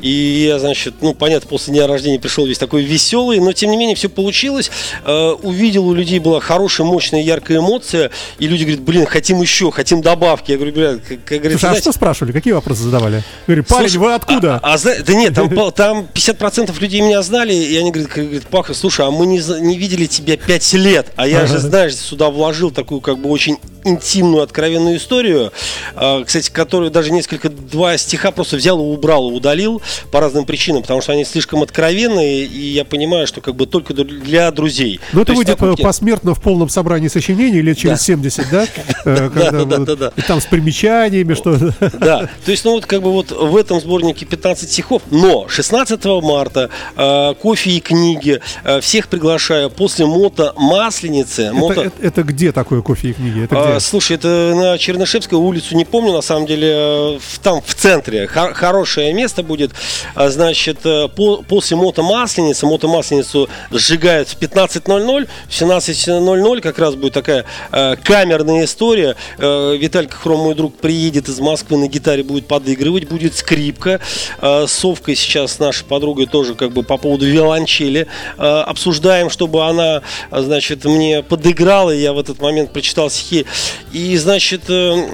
И 0.00 0.46
я, 0.48 0.58
значит, 0.58 0.94
ну, 1.00 1.14
понятно, 1.14 1.48
после 1.48 1.74
дня 1.74 1.86
рождения 1.86 2.18
пришел 2.18 2.46
весь 2.46 2.58
такой 2.58 2.82
веселый, 2.82 3.40
но 3.40 3.52
тем 3.52 3.70
не 3.70 3.76
менее 3.76 3.96
все 3.96 4.08
получилось. 4.08 4.70
Э, 5.04 5.30
увидел 5.42 5.86
у 5.86 5.94
людей 5.94 6.18
была 6.18 6.40
хорошая, 6.40 6.86
мощная, 6.86 7.22
яркая 7.22 7.58
эмоция, 7.58 8.10
и 8.38 8.46
люди 8.46 8.64
говорят, 8.64 8.80
блин, 8.82 9.06
хотим 9.06 9.40
еще, 9.40 9.70
хотим 9.70 10.02
добавки. 10.02 10.52
Я 10.52 10.58
говорю, 10.58 10.72
блядь, 10.72 11.02
как, 11.02 11.24
как 11.24 11.38
говорится, 11.38 11.66
Слушай, 11.66 11.78
а 11.78 11.80
что 11.80 11.92
спрашивали? 11.92 12.32
Какие 12.32 12.52
вопросы 12.52 12.82
задавали? 12.82 13.22
Говорю, 13.46 13.64
парень, 13.64 13.88
Слушай, 13.88 13.96
вы 13.98 14.14
откуда? 14.14 14.60
А, 14.62 14.74
а 14.74 14.78
да 14.78 15.14
нет, 15.14 15.34
там, 15.34 15.48
там 15.72 16.08
50% 16.14 16.78
людей 16.80 17.00
меня 17.00 17.22
знали, 17.22 17.52
и 17.52 17.76
они 17.76 17.90
говорят, 17.90 18.12
говорят, 18.12 18.46
Паха, 18.46 18.74
слушай, 18.74 19.06
а 19.06 19.10
мы 19.10 19.26
не, 19.26 19.38
не 19.60 19.76
видели 19.78 20.06
тебя 20.06 20.36
5 20.36 20.72
лет, 20.74 21.12
а 21.16 21.26
я 21.26 21.46
же, 21.46 21.58
знаешь, 21.58 21.94
сюда 21.96 22.30
вложил 22.30 22.70
такую 22.70 23.00
как 23.00 23.18
бы 23.18 23.30
очень 23.30 23.58
интимную, 23.84 24.42
откровенную 24.42 24.96
историю, 24.96 25.52
а, 25.94 26.24
кстати, 26.24 26.50
которую 26.50 26.90
даже 26.90 27.12
несколько, 27.12 27.48
два 27.48 27.96
стиха 27.96 28.30
просто 28.30 28.45
взял 28.54 28.78
и 28.78 28.82
убрал, 28.82 29.30
и 29.30 29.34
удалил 29.34 29.82
по 30.10 30.20
разным 30.20 30.44
причинам, 30.44 30.82
потому 30.82 31.00
что 31.00 31.12
они 31.12 31.24
слишком 31.24 31.62
откровенные, 31.62 32.44
и 32.44 32.68
я 32.72 32.84
понимаю, 32.84 33.26
что 33.26 33.40
как 33.40 33.56
бы 33.56 33.66
только 33.66 33.94
для 33.94 34.50
друзей. 34.50 35.00
Ну, 35.12 35.22
это 35.22 35.32
выйдет 35.32 35.60
вокруг 35.60 35.80
э, 35.80 35.82
посмертно 35.82 36.34
в 36.34 36.42
полном 36.42 36.68
собрании 36.68 37.08
сочинений 37.08 37.62
лет 37.62 37.78
через 37.78 37.98
Да. 37.98 38.04
70, 38.04 38.50
да? 38.50 38.66
Э, 39.06 39.30
да, 39.32 39.64
да, 39.64 39.96
да. 39.96 40.12
И 40.16 40.22
там 40.22 40.40
с 40.40 40.46
примечаниями, 40.46 41.34
что... 41.34 41.56
Да, 41.98 42.28
то 42.44 42.50
есть, 42.50 42.64
ну 42.64 42.72
вот 42.72 42.86
как 42.86 43.02
бы 43.02 43.12
вот 43.12 43.30
в 43.30 43.56
этом 43.56 43.80
сборнике 43.80 44.26
15 44.26 44.70
стихов, 44.70 45.02
но 45.10 45.46
16 45.48 46.04
марта 46.22 46.70
э, 46.96 47.34
кофе 47.40 47.70
и 47.70 47.80
книги 47.80 48.40
всех 48.80 49.08
приглашаю 49.08 49.70
после 49.70 50.06
мото 50.06 50.52
масленицы. 50.56 51.52
Это, 52.00 52.22
где 52.22 52.52
такое 52.52 52.82
кофе 52.82 53.10
и 53.10 53.12
книги? 53.12 53.48
А, 53.50 53.78
слушай, 53.80 54.16
это 54.16 54.52
на 54.54 54.78
Чернышевской 54.78 55.38
улицу, 55.38 55.76
не 55.76 55.84
помню, 55.84 56.12
на 56.12 56.22
самом 56.22 56.46
деле, 56.46 57.18
там 57.42 57.62
в 57.64 57.74
центре. 57.74 58.26
Хо- 58.36 58.52
хорошее 58.52 59.14
место 59.14 59.42
будет. 59.42 59.70
А, 60.14 60.28
Значит, 60.28 60.84
э, 60.84 61.08
по- 61.08 61.38
после 61.42 61.76
мото-масленицы, 61.78 62.66
мото-масленицу 62.66 63.48
сжигают 63.70 64.28
в 64.28 64.36
15.00, 64.36 65.26
в 65.48 65.52
17.00 65.52 66.60
как 66.60 66.78
раз 66.78 66.94
будет 66.96 67.14
такая 67.14 67.46
э, 67.72 67.96
камерная 67.96 68.64
история. 68.66 69.16
Э, 69.38 69.74
Виталька 69.78 70.16
Хром, 70.16 70.40
мой 70.40 70.54
друг, 70.54 70.76
приедет 70.76 71.28
из 71.30 71.40
Москвы 71.40 71.78
на 71.78 71.88
гитаре, 71.88 72.22
будет 72.22 72.46
подыгрывать, 72.46 73.08
будет 73.08 73.34
скрипка. 73.34 74.00
Э, 74.42 74.66
С 74.66 74.72
Совкой 74.72 75.16
сейчас 75.16 75.52
с 75.54 75.58
нашей 75.58 75.84
подругой 75.86 76.26
тоже 76.26 76.54
как 76.54 76.72
бы 76.72 76.82
по 76.82 76.98
поводу 76.98 77.24
виолончели 77.26 78.06
э, 78.36 78.42
обсуждаем, 78.42 79.30
чтобы 79.30 79.64
она, 79.66 80.02
значит, 80.30 80.84
мне 80.84 81.22
подыграла, 81.22 81.90
я 81.92 82.12
в 82.12 82.18
этот 82.18 82.40
момент 82.42 82.72
прочитал 82.72 83.08
стихи. 83.08 83.46
И, 83.94 84.14
значит, 84.18 84.62
э, 84.68 85.08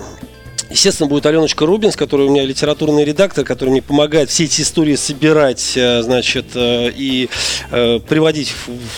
Естественно, 0.73 1.07
будет 1.07 1.27
Аленочка 1.27 1.67
Рубинс, 1.67 1.97
которая 1.97 2.29
у 2.29 2.31
меня 2.31 2.45
литературный 2.45 3.05
редактор, 3.05 3.45
который 3.45 3.69
мне 3.69 3.83
помогает 3.83 4.31
все 4.31 4.45
эти 4.45 4.63
истории 4.63 4.97
собирать, 4.97 5.73
э, 5.77 6.01
значит, 6.03 6.47
э, 6.55 6.91
и 6.97 7.29
э, 7.71 8.01
приводить 8.01 8.55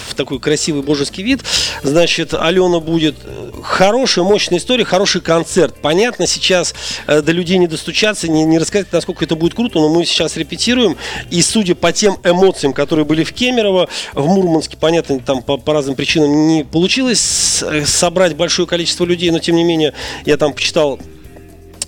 в, 0.09 0.15
такой 0.15 0.39
красивый 0.39 0.83
божеский 0.83 1.25
вид. 1.25 1.41
Значит, 1.83 2.33
Алена 2.33 2.79
будет 2.79 3.17
хорошая, 3.63 4.25
мощная 4.25 4.59
история, 4.59 4.85
хороший 4.85 5.21
концерт. 5.21 5.75
Понятно, 5.83 6.29
сейчас 6.29 6.75
до 7.07 7.33
людей 7.33 7.59
не 7.59 7.67
достучаться, 7.67 8.29
не, 8.29 8.45
не 8.45 8.59
рассказать, 8.59 8.93
насколько 8.93 9.25
это 9.25 9.35
будет 9.35 9.55
круто, 9.55 9.81
но 9.81 9.89
мы 9.89 10.05
сейчас 10.05 10.37
репетируем. 10.37 10.97
И 11.31 11.43
судя 11.43 11.75
по 11.75 11.93
тем 11.93 12.19
эмоциям, 12.23 12.73
которые 12.73 13.05
были 13.05 13.25
в 13.25 13.33
Кемерово, 13.33 13.89
в 14.13 14.27
Мурманске, 14.27 14.77
понятно, 14.77 15.19
там 15.19 15.43
по, 15.43 15.57
по 15.57 15.73
разным 15.73 15.97
причинам 15.97 16.47
не 16.47 16.63
получилось 16.65 17.65
собрать 17.85 18.37
большое 18.37 18.69
количество 18.69 19.05
людей, 19.05 19.33
но 19.33 19.41
тем 19.41 19.57
не 19.57 19.65
менее 19.65 19.93
я 20.25 20.37
там 20.37 20.53
почитал 20.53 21.01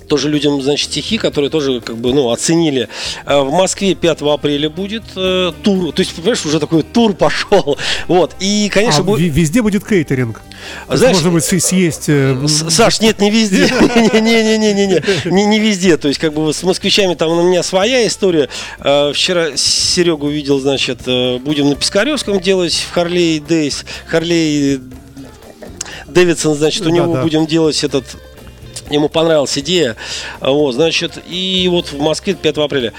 тоже 0.09 0.29
людям, 0.29 0.61
значит, 0.63 0.91
стихи, 0.91 1.19
которые 1.19 1.51
тоже, 1.51 1.81
как 1.81 1.97
бы, 1.97 2.13
ну, 2.15 2.31
оценили. 2.31 2.89
Э, 3.27 3.41
В 3.41 3.51
Москве 3.53 3.95
5 3.95 4.23
апреля 4.23 4.71
будет 4.71 5.03
э, 5.17 5.53
тур, 5.63 5.93
то 5.93 6.01
есть, 6.01 6.15
понимаешь, 6.15 6.45
уже 6.47 6.61
такой 6.61 6.83
тур 6.83 7.15
пошел. 7.15 7.77
Вот, 8.09 8.35
и, 8.41 8.69
конечно, 8.73 9.01
А, 9.01 9.03
будет... 9.03 9.33
везде 9.35 9.63
будет 9.63 9.85
кейтеринг. 9.87 10.41
Знаешь, 10.89 11.21
будет 11.23 11.45
с- 11.45 11.59
съесть... 11.61 12.05
э, 12.09 12.37
Саш, 12.49 13.01
нет, 13.01 13.21
не 13.21 13.31
везде. 13.31 13.67
Не-не-не-не-не. 14.21 15.47
Не 15.47 15.59
везде. 15.59 15.97
То 15.97 16.09
есть, 16.09 16.21
как 16.21 16.33
бы 16.35 16.53
с 16.53 16.63
москвичами 16.63 17.15
там 17.15 17.31
у 17.31 17.43
меня 17.43 17.63
своя 17.63 18.07
история. 18.07 18.49
Э, 18.81 19.13
Вчера 19.13 19.57
Серегу 19.57 20.27
увидел, 20.27 20.61
значит, 20.61 21.01
будем 21.43 21.69
на 21.69 21.75
Пискаревском 21.77 22.41
делать 22.41 22.75
в 22.75 22.93
Харлей 22.93 23.41
Дейс. 23.41 23.85
Харлей 24.07 24.81
Дэвидсон, 26.07 26.55
значит, 26.55 26.87
у 26.87 26.91
него 26.91 27.07
Да-да. 27.07 27.23
будем 27.23 27.47
делать 27.47 27.83
этот 27.83 28.05
Ему 28.91 29.09
понравилась 29.09 29.57
идея. 29.59 29.97
Вот, 30.41 30.73
значит, 30.73 31.19
и 31.29 31.67
вот 31.71 31.93
в 31.93 31.99
Москве 31.99 32.35
5 32.35 32.59
апреля. 32.59 32.93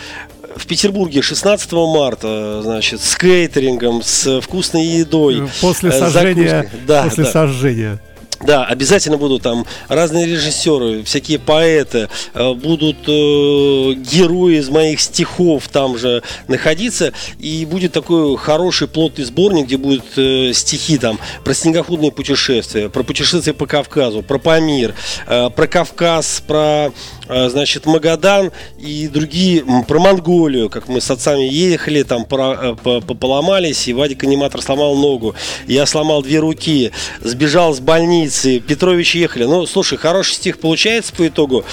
В 0.56 0.66
Петербурге 0.66 1.22
16 1.22 1.72
марта, 1.74 2.62
значит, 2.64 3.02
с 3.02 3.16
кейтерингом, 3.16 4.02
с 4.02 4.42
вкусной 4.42 4.86
едой. 4.86 5.48
После 5.62 5.90
э, 5.90 6.00
сожжения. 6.00 6.50
закуской. 6.50 6.80
Да, 6.88 7.04
После 7.04 7.24
да. 7.26 7.32
сожжения. 7.32 8.00
Да, 8.42 8.66
обязательно 8.66 9.18
будут 9.18 9.42
там 9.42 9.66
разные 9.88 10.28
режиссеры, 10.28 11.04
всякие 11.04 11.40
поэты, 11.40 12.08
э, 12.34 12.54
будут 12.54 12.98
э, 13.08 13.94
герои 13.94 14.60
из 14.60 14.70
моих 14.70 15.02
стихов 15.02 15.68
там 15.70 15.98
же 15.98 16.22
находиться, 16.48 17.14
и 17.40 17.66
будет 17.66 17.94
такой 17.94 18.38
хороший 18.38 18.88
плотный 18.88 19.26
сборник, 19.26 19.66
где 19.66 19.78
будут 19.78 20.06
э, 20.18 20.54
стихи 20.54 21.00
там 21.00 21.20
про 21.44 21.54
снегоходные 21.56 22.12
путешествия, 22.12 22.90
про 22.90 23.02
путешествия 23.02 23.54
по 23.54 23.66
Кавказу, 23.66 24.22
про 24.22 24.38
Памир, 24.38 24.94
э, 25.26 25.50
про 25.50 25.68
Кавказ, 25.68 26.44
про 26.46 26.92
значит 27.28 27.86
Магадан 27.86 28.52
и 28.78 29.08
другие, 29.08 29.64
про 29.88 30.00
Монголию, 30.00 30.70
как 30.70 30.88
мы 30.88 31.02
с 31.02 31.10
отцами 31.12 31.44
ехали, 31.44 32.04
там 32.04 32.24
э, 32.24 32.76
по- 32.84 33.02
по- 33.02 33.16
поломались, 33.16 33.88
и 33.88 33.94
Вадик 33.94 34.24
аниматор 34.24 34.62
сломал 34.62 34.96
ногу, 34.96 35.36
я 35.68 35.86
сломал 35.86 36.22
две 36.22 36.40
руки, 36.40 36.92
сбежал 37.22 37.74
с 37.74 37.80
больницы, 37.80 38.18
границы, 38.18 38.60
Петровичи 38.60 39.18
ехали. 39.18 39.44
Ну, 39.46 39.66
слушай, 39.66 39.98
хороший 39.98 40.34
стих 40.34 40.60
получается 40.60 41.14
по 41.14 41.28
итогу. 41.28 41.64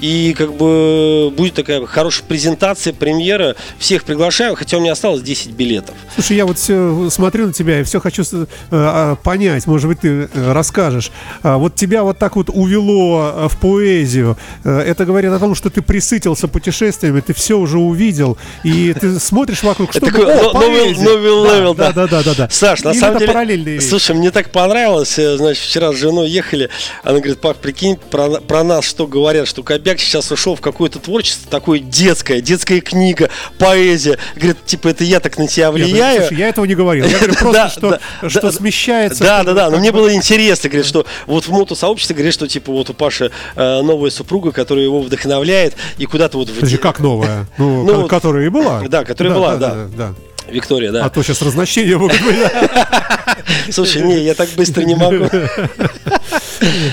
И 0.00 0.34
как 0.36 0.54
бы 0.54 1.32
будет 1.36 1.54
такая 1.54 1.84
хорошая 1.86 2.26
презентация, 2.26 2.92
премьера. 2.92 3.56
Всех 3.78 4.04
приглашаю, 4.04 4.54
хотя 4.54 4.76
у 4.76 4.80
меня 4.80 4.92
осталось 4.92 5.22
10 5.22 5.52
билетов. 5.52 5.94
Слушай, 6.14 6.36
я 6.36 6.46
вот 6.46 6.58
все 6.58 7.08
смотрю 7.10 7.46
на 7.48 7.52
тебя 7.52 7.80
и 7.80 7.84
все 7.84 8.00
хочу 8.00 8.22
э, 8.22 8.46
а, 8.70 9.16
понять, 9.16 9.66
может 9.66 9.88
быть, 9.88 10.00
ты 10.00 10.28
э, 10.32 10.52
расскажешь. 10.52 11.10
А, 11.42 11.58
вот 11.58 11.74
тебя 11.74 12.02
вот 12.02 12.18
так 12.18 12.36
вот 12.36 12.50
увело 12.50 13.48
в 13.48 13.58
поэзию. 13.58 14.36
Э, 14.64 14.80
это 15.04 15.12
говорит 15.12 15.30
о 15.30 15.38
том, 15.38 15.54
что 15.54 15.70
ты 15.70 15.82
пресытился 15.82 16.48
путешествиями, 16.48 17.20
ты 17.20 17.34
все 17.34 17.58
уже 17.58 17.78
увидел, 17.78 18.36
и 18.62 18.94
ты 18.98 19.18
смотришь 19.20 19.62
вокруг, 19.62 19.90
что 19.90 19.98
Это 19.98 20.06
такой 20.06 20.24
О, 20.32 20.52
но- 20.52 20.52
новый, 20.52 20.68
поэзия!» 20.80 21.02
новый 21.04 21.44
Да, 21.48 21.54
level, 21.56 21.74
да, 21.74 21.92
да, 21.92 22.06
да, 22.06 22.22
да, 22.22 22.34
да. 22.34 22.48
Саш, 22.50 22.82
на 22.82 22.94
самом 22.94 23.18
деле, 23.18 23.30
параллельные 23.32 23.80
слушай, 23.80 24.14
мне 24.16 24.30
так 24.30 24.50
понравилось, 24.50 25.18
э, 25.18 25.36
значит, 25.36 25.62
вчера 25.64 25.92
с 25.92 25.96
женой 25.96 26.28
ехали, 26.30 26.70
она 27.02 27.18
говорит, 27.18 27.40
пап, 27.40 27.58
прикинь, 27.58 27.96
про, 28.10 28.40
про 28.40 28.64
нас 28.64 28.84
что 28.84 29.06
говорят, 29.06 29.46
что 29.46 29.62
Кобяк 29.62 30.00
сейчас 30.00 30.30
ушел 30.32 30.56
в 30.56 30.60
какое-то 30.60 30.98
творчество 30.98 31.50
такое 31.50 31.78
детское, 31.78 32.40
детская 32.40 32.80
книга, 32.80 33.28
поэзия. 33.58 34.18
Говорит, 34.36 34.64
типа, 34.64 34.88
это 34.88 35.04
я 35.04 35.20
так 35.20 35.38
на 35.38 35.46
тебя 35.46 35.70
влияю. 35.70 36.20
слушай, 36.22 36.38
я 36.38 36.48
этого 36.48 36.64
не 36.64 36.74
говорил. 36.74 37.04
Я 37.06 37.18
говорю 37.18 37.34
просто, 37.38 37.80
Да, 37.80 38.00
что, 38.20 38.30
что 38.30 38.52
смещается. 38.52 39.22
Да, 39.22 39.42
да, 39.42 39.52
да. 39.52 39.70
Но 39.70 39.78
мне 39.78 39.92
бы- 39.92 40.00
было 40.00 40.14
интересно, 40.14 40.68
говорит, 40.68 40.86
что 40.86 41.06
вот 41.26 41.44
в 41.44 41.50
мотосообществе 41.50 42.14
говорит, 42.14 42.34
что 42.34 42.46
типа 42.48 42.72
вот 42.72 42.90
у 42.90 42.94
Паши 42.94 43.30
э, 43.56 43.82
новая 43.82 44.10
супруга, 44.10 44.52
которая 44.52 44.84
его 44.94 45.06
вдохновляет, 45.06 45.74
и 45.98 46.06
куда-то 46.06 46.38
вот 46.38 46.48
в 46.48 46.54
Подожди, 46.54 46.76
как 46.76 47.00
новая? 47.00 47.46
Ну, 47.58 47.84
Ну, 47.84 48.08
которая 48.08 48.46
и 48.46 48.48
была. 48.48 48.82
Да, 48.88 49.04
которая 49.04 49.34
была, 49.34 49.56
да. 49.56 50.14
Виктория, 50.48 50.92
да. 50.92 51.04
А 51.04 51.10
то 51.10 51.22
сейчас 51.22 51.42
разночтения 51.42 51.96
могут 51.96 52.20
быть. 52.22 52.36
Слушай, 53.70 54.02
не, 54.02 54.24
я 54.24 54.34
так 54.34 54.48
быстро 54.50 54.82
не 54.82 54.94
могу. 54.94 55.28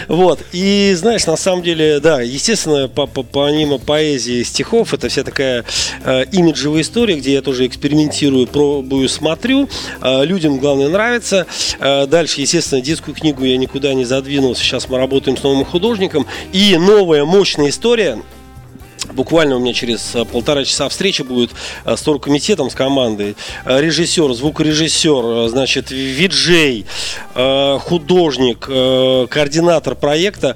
Вот. 0.08 0.40
И 0.52 0.94
знаешь, 0.98 1.26
на 1.26 1.38
самом 1.38 1.64
деле, 1.64 2.00
да, 2.00 2.22
естественно, 2.22 2.90
по- 2.90 3.08
по- 3.08 3.24
помимо 3.24 3.78
поэзии 3.78 4.44
стихов, 4.44 4.94
это 4.94 5.08
вся 5.08 5.24
такая 5.24 5.64
э, 6.04 6.26
имиджевая 6.32 6.82
история, 6.82 7.16
где 7.16 7.34
я 7.34 7.42
тоже 7.42 7.66
экспериментирую, 7.68 8.48
пробую, 8.48 9.08
смотрю. 9.08 9.70
Э, 10.02 10.26
людям, 10.26 10.58
главное, 10.58 10.90
нравится. 10.90 11.46
Э, 11.80 12.06
дальше, 12.06 12.42
естественно, 12.42 12.82
детскую 12.82 13.16
книгу 13.16 13.44
я 13.46 13.56
никуда 13.58 13.94
не 13.94 14.04
задвинул. 14.04 14.56
Сейчас 14.56 14.90
мы 14.90 14.98
работаем 14.98 15.38
с 15.38 15.44
новым 15.44 15.64
художником. 15.64 16.26
И 16.52 16.76
новая 16.78 17.24
мощная 17.24 17.70
история. 17.70 18.20
Буквально 19.14 19.56
у 19.56 19.60
меня 19.60 19.74
через 19.74 20.16
э, 20.16 20.26
полтора 20.26 20.64
часа 20.64 20.88
встреча 20.88 21.24
будет 21.24 21.52
э, 21.86 21.96
с 21.96 22.02
торгкомитетом, 22.02 22.70
с 22.70 22.76
командой. 22.76 23.36
Э, 23.66 23.82
Режиссер, 23.82 24.32
звукорежиссер, 24.34 25.50
значит, 25.50 25.92
виджей, 25.92 26.86
художник, 27.34 28.60
координатор 28.60 29.96
проекта. 29.96 30.56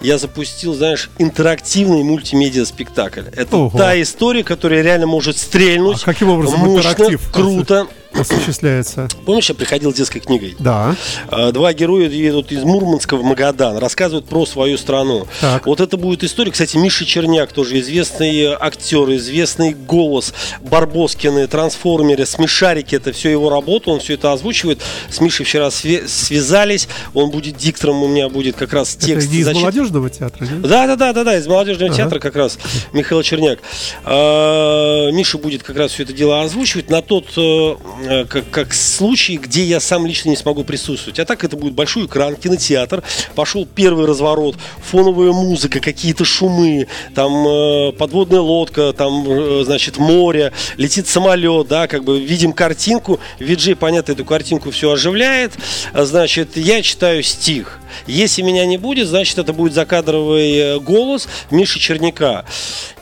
Я 0.00 0.18
запустил, 0.18 0.74
знаешь, 0.74 1.10
интерактивный 1.18 2.02
мультимедиа-спектакль. 2.02 3.24
Это 3.36 3.56
Ого. 3.56 3.78
та 3.78 4.00
история, 4.00 4.42
которая 4.42 4.82
реально 4.82 5.06
может 5.06 5.36
стрельнуть. 5.36 6.02
А 6.02 6.04
каким 6.06 6.30
образом 6.30 6.60
мощно, 6.60 6.90
интерактив? 6.90 7.30
круто. 7.32 7.86
Осуществляется. 8.14 9.08
Помнишь, 9.26 9.48
я 9.48 9.54
приходил 9.54 9.92
с 9.92 9.96
детской 9.96 10.20
книгой? 10.20 10.54
Да. 10.58 10.94
А, 11.28 11.52
Два 11.52 11.72
героя 11.72 12.08
едут 12.08 12.52
из 12.52 12.62
Мурманска 12.64 13.16
в 13.16 13.22
Магадан, 13.24 13.78
рассказывают 13.78 14.26
про 14.26 14.46
свою 14.46 14.78
страну. 14.78 15.26
Так. 15.40 15.66
Вот 15.66 15.80
это 15.80 15.96
будет 15.96 16.24
история. 16.24 16.50
Кстати, 16.52 16.76
Миша 16.76 17.04
Черняк 17.04 17.52
тоже 17.52 17.78
известный 17.80 18.46
актер, 18.58 19.10
известный 19.16 19.72
голос. 19.74 20.32
Барбоскины, 20.60 21.46
трансформеры, 21.46 22.26
смешарики. 22.26 22.94
Это 22.96 23.12
все 23.12 23.30
его 23.30 23.50
работа, 23.50 23.90
он 23.90 24.00
все 24.00 24.14
это 24.14 24.32
озвучивает. 24.32 24.80
С 25.10 25.20
Мишей 25.20 25.44
вчера 25.46 25.70
связались. 25.70 26.88
Он 27.14 27.30
будет 27.30 27.56
диктором, 27.56 28.02
у 28.02 28.08
меня 28.08 28.28
будет 28.28 28.56
как 28.56 28.72
раз 28.72 28.94
текст. 28.96 29.26
Это 29.26 29.34
не 29.34 29.40
из 29.40 29.44
зачем- 29.46 29.62
молодежного 29.62 30.10
театра, 30.10 30.44
нет? 30.44 30.60
да, 30.62 30.86
да, 30.86 30.96
да, 30.96 31.12
да, 31.12 31.24
да, 31.24 31.36
из 31.38 31.46
молодежного 31.46 31.92
Ага. 31.92 31.96
театра 32.02 32.18
как 32.18 32.36
раз 32.36 32.58
Михаил 32.92 33.22
Черняк. 33.22 33.58
А, 34.04 35.10
Миша 35.10 35.38
будет 35.38 35.62
как 35.62 35.76
раз 35.76 35.92
все 35.92 36.02
это 36.02 36.12
дело 36.12 36.42
озвучивать 36.42 36.90
на 36.90 37.02
тот 37.02 37.26
э, 37.36 37.74
как, 38.28 38.50
как 38.50 38.74
случай, 38.74 39.36
где 39.36 39.64
я 39.64 39.80
сам 39.80 40.06
лично 40.06 40.30
не 40.30 40.36
смогу 40.36 40.64
присутствовать. 40.64 41.18
А 41.18 41.24
так 41.24 41.44
это 41.44 41.56
будет 41.56 41.74
большой 41.74 42.06
экран, 42.06 42.36
кинотеатр. 42.36 43.02
Пошел 43.34 43.66
первый 43.66 44.06
разворот, 44.06 44.56
фоновая 44.82 45.32
музыка, 45.32 45.80
какие-то 45.80 46.24
шумы, 46.24 46.86
там 47.14 47.46
э, 47.46 47.92
подводная 47.92 48.40
лодка, 48.40 48.92
там, 48.92 49.24
э, 49.26 49.64
значит, 49.64 49.98
море, 49.98 50.52
летит 50.76 51.08
самолет, 51.08 51.68
да, 51.68 51.86
как 51.86 52.04
бы 52.04 52.20
видим 52.20 52.52
картинку. 52.52 53.20
Виджей, 53.38 53.76
понятно, 53.76 54.12
эту 54.12 54.24
картинку 54.24 54.70
все 54.70 54.92
оживляет. 54.92 55.52
Значит, 55.94 56.56
я 56.56 56.82
читаю 56.82 57.22
стих. 57.22 57.78
Если 58.06 58.42
меня 58.42 58.66
не 58.66 58.78
будет, 58.78 59.08
значит, 59.08 59.38
это 59.38 59.52
будет 59.52 59.74
закадровый 59.74 60.56
э, 60.56 60.78
голос 60.78 61.28
Миши 61.50 61.78
Черняка. 61.78 62.44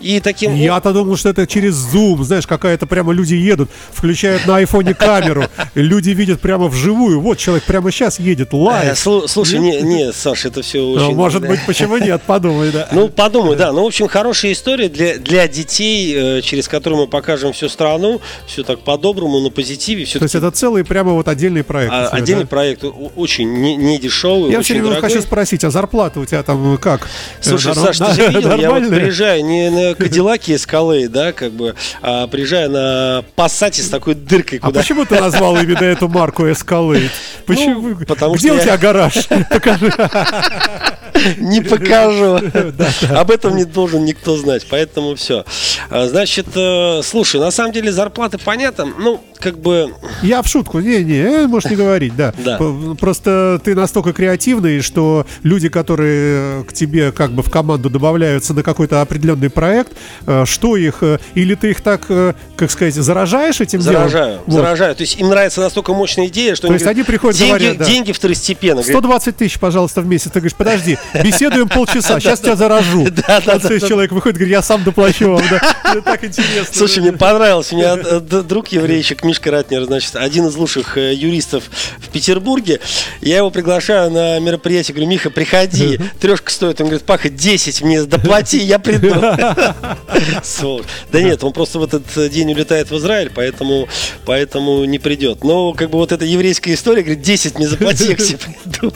И 0.00 0.20
таким... 0.20 0.54
Я-то 0.54 0.92
думал, 0.92 1.16
что 1.16 1.28
это 1.28 1.46
через 1.46 1.74
Zoom, 1.74 2.22
знаешь, 2.24 2.46
какая-то 2.46 2.86
прямо 2.86 3.12
люди 3.12 3.34
едут, 3.34 3.70
включают 3.92 4.46
на 4.46 4.56
айфоне 4.56 4.89
камеру, 4.94 5.44
люди 5.74 6.10
видят 6.10 6.40
прямо 6.40 6.68
вживую. 6.68 7.20
Вот 7.20 7.38
человек 7.38 7.64
прямо 7.64 7.90
сейчас 7.90 8.18
едет, 8.18 8.52
Э, 8.52 8.56
live. 8.56 8.92
слу- 8.96 9.26
Слушай, 9.28 9.58
не, 9.58 9.80
не, 9.82 10.12
Саша, 10.12 10.48
это 10.48 10.62
все 10.62 10.78
Ну, 10.80 10.92
очень... 10.92 11.14
Может 11.14 11.46
быть, 11.46 11.60
почему 11.66 11.96
нет, 11.98 12.22
подумай, 12.26 12.70
да. 12.72 12.88
Ну, 12.92 13.08
подумай, 13.08 13.56
да. 13.56 13.72
Ну, 13.72 13.84
в 13.84 13.86
общем, 13.86 14.08
хорошая 14.08 14.52
история 14.52 14.88
для, 14.88 15.18
для 15.18 15.46
детей, 15.48 16.14
э, 16.16 16.40
через 16.42 16.68
которую 16.68 17.02
мы 17.02 17.06
покажем 17.08 17.52
всю 17.52 17.68
страну, 17.68 18.20
все 18.46 18.62
так 18.62 18.80
по-доброму, 18.80 19.40
на 19.40 19.50
позитиве. 19.50 20.04
Все 20.04 20.18
То 20.18 20.24
есть 20.24 20.34
это 20.34 20.50
целый 20.50 20.84
прямо 20.84 21.12
вот 21.12 21.28
отдельный 21.28 21.64
проект. 21.64 21.92
тебя, 21.92 22.08
отдельный 22.08 22.44
да? 22.44 22.48
проект, 22.48 22.84
очень 23.16 23.52
не, 23.52 23.76
не 23.76 23.98
дешевый, 23.98 24.50
Я 24.52 24.60
время 24.74 24.90
дорогой. 24.90 25.10
хочу 25.10 25.22
спросить, 25.22 25.64
а 25.64 25.70
зарплата 25.70 26.20
у 26.20 26.24
тебя 26.24 26.42
там 26.42 26.76
как? 26.78 27.08
Слушай, 27.40 27.72
Э, 27.72 27.74
Саш, 27.74 27.98
ты 27.98 28.04
нар- 28.04 28.14
же 28.14 28.26
видел, 28.28 28.56
я 28.56 28.70
вот 28.70 28.88
приезжаю 28.88 29.44
не 29.44 29.70
на 29.70 29.94
Кадиллаке 30.00 30.54
Эскалей, 30.56 31.08
да, 31.08 31.32
как 31.32 31.52
бы, 31.52 31.74
а 32.02 32.26
приезжаю 32.26 32.70
на 32.70 33.24
Пассате 33.36 33.82
с 33.82 33.88
такой 33.88 34.14
дыркой, 34.14 34.58
А 34.62 34.66
куда... 34.66 34.79
почему 34.80 35.04
ты 35.04 35.20
назвал 35.20 35.56
именно 35.56 35.84
эту 35.84 36.08
марку 36.08 36.46
Escalade? 36.46 37.10
Почему? 37.46 37.80
Ну, 37.88 37.96
потому 38.06 38.34
Где 38.34 38.48
что 38.48 38.54
у 38.54 38.56
я- 38.58 38.62
тебя 38.64 38.76
гараж? 38.78 39.28
Покажи. 39.50 39.92
Не 41.38 41.60
покажу. 41.60 42.40
Об 43.14 43.30
этом 43.30 43.56
не 43.56 43.64
должен 43.64 44.04
никто 44.04 44.36
знать, 44.36 44.66
поэтому 44.68 45.14
все. 45.14 45.44
Значит, 45.90 46.46
э, 46.54 47.00
слушай, 47.02 47.40
на 47.40 47.50
самом 47.50 47.72
деле 47.72 47.92
зарплаты 47.92 48.38
понятно, 48.38 48.86
ну, 48.98 49.20
как 49.38 49.58
бы... 49.58 49.94
Я 50.22 50.42
в 50.42 50.48
шутку, 50.48 50.80
не-не, 50.80 51.18
э, 51.18 51.46
можешь 51.46 51.70
не 51.70 51.76
говорить, 51.76 52.14
да. 52.16 52.32
Просто 52.98 53.60
ты 53.64 53.74
настолько 53.74 54.12
креативный, 54.12 54.80
что 54.80 55.26
люди, 55.42 55.68
которые 55.68 56.64
к 56.64 56.72
тебе 56.72 57.12
как 57.12 57.32
бы 57.32 57.42
в 57.42 57.50
команду 57.50 57.90
добавляются 57.90 58.54
на 58.54 58.62
какой-то 58.62 59.00
определенный 59.00 59.50
проект, 59.50 59.92
э, 60.26 60.44
что 60.46 60.76
их, 60.76 61.02
э, 61.02 61.18
или 61.34 61.54
ты 61.54 61.70
их 61.70 61.80
так, 61.80 62.02
э, 62.08 62.34
как 62.56 62.70
сказать, 62.70 62.94
заражаешь 62.94 63.60
этим 63.60 63.80
Заражаю, 63.80 64.40
заражаю. 64.46 64.94
То 64.94 65.02
есть 65.02 65.18
им 65.18 65.28
нравится 65.28 65.60
настолько 65.60 65.92
мощная 65.92 66.26
идея, 66.26 66.54
что 66.54 66.68
То 66.68 66.74
есть 66.74 66.86
они 66.86 67.02
приходят, 67.02 67.40
говорят, 67.40 67.82
деньги 67.82 68.12
второстепенно. 68.12 68.82
Говорят, 68.82 68.98
120 68.98 69.36
тысяч, 69.36 69.58
пожалуйста, 69.58 70.00
в 70.00 70.06
месяц. 70.06 70.30
Ты 70.30 70.40
говоришь, 70.40 70.56
подожди, 70.56 70.98
беседуем 71.22 71.68
полчаса, 71.68 72.20
сейчас 72.20 72.40
тебя 72.40 72.56
заражу. 72.56 73.08
Да, 73.10 73.40
да, 73.44 73.58
да. 73.58 73.80
человек 73.80 74.12
выходит, 74.12 74.36
говорит, 74.38 74.52
я 74.52 74.62
сам 74.62 74.84
доплачу 74.84 75.32
вам. 75.32 75.42
Это 75.44 76.02
так 76.02 76.24
интересно. 76.24 76.72
Слушай, 76.72 77.00
мне 77.00 77.12
понравилось. 77.12 77.72
У 77.72 77.76
меня 77.76 77.96
э, 77.96 78.20
друг 78.20 78.68
еврейчик 78.68 79.24
Мишка 79.24 79.50
Ратнер, 79.50 79.84
значит, 79.84 80.16
один 80.16 80.46
из 80.46 80.56
лучших 80.56 80.96
э, 80.96 81.14
юристов 81.14 81.64
в 81.98 82.08
Петербурге. 82.08 82.80
Я 83.20 83.38
его 83.38 83.50
приглашаю 83.50 84.10
на 84.10 84.38
мероприятие. 84.38 84.94
Говорю, 84.94 85.10
Миха, 85.10 85.30
приходи. 85.30 85.98
Трешка 86.20 86.50
стоит. 86.50 86.80
Он 86.80 86.86
говорит, 86.86 87.04
Паха, 87.04 87.28
10 87.28 87.82
мне 87.82 88.02
доплати, 88.04 88.58
я 88.58 88.78
приду. 88.78 89.14
Да 91.12 91.20
нет, 91.20 91.42
он 91.44 91.52
просто 91.52 91.78
в 91.78 91.84
этот 91.84 92.30
день 92.30 92.52
улетает 92.52 92.90
в 92.90 92.96
Израиль, 92.96 93.30
поэтому, 93.34 93.88
поэтому 94.24 94.84
не 94.84 94.98
придет. 94.98 95.44
Но 95.44 95.72
как 95.72 95.90
бы 95.90 95.98
вот 95.98 96.12
эта 96.12 96.24
еврейская 96.24 96.74
история, 96.74 97.02
говорит, 97.02 97.22
10 97.22 97.56
мне 97.56 97.68
заплати, 97.68 98.08
я 98.08 98.16
к 98.16 98.18
тебе 98.18 98.38
приду. 98.38 98.92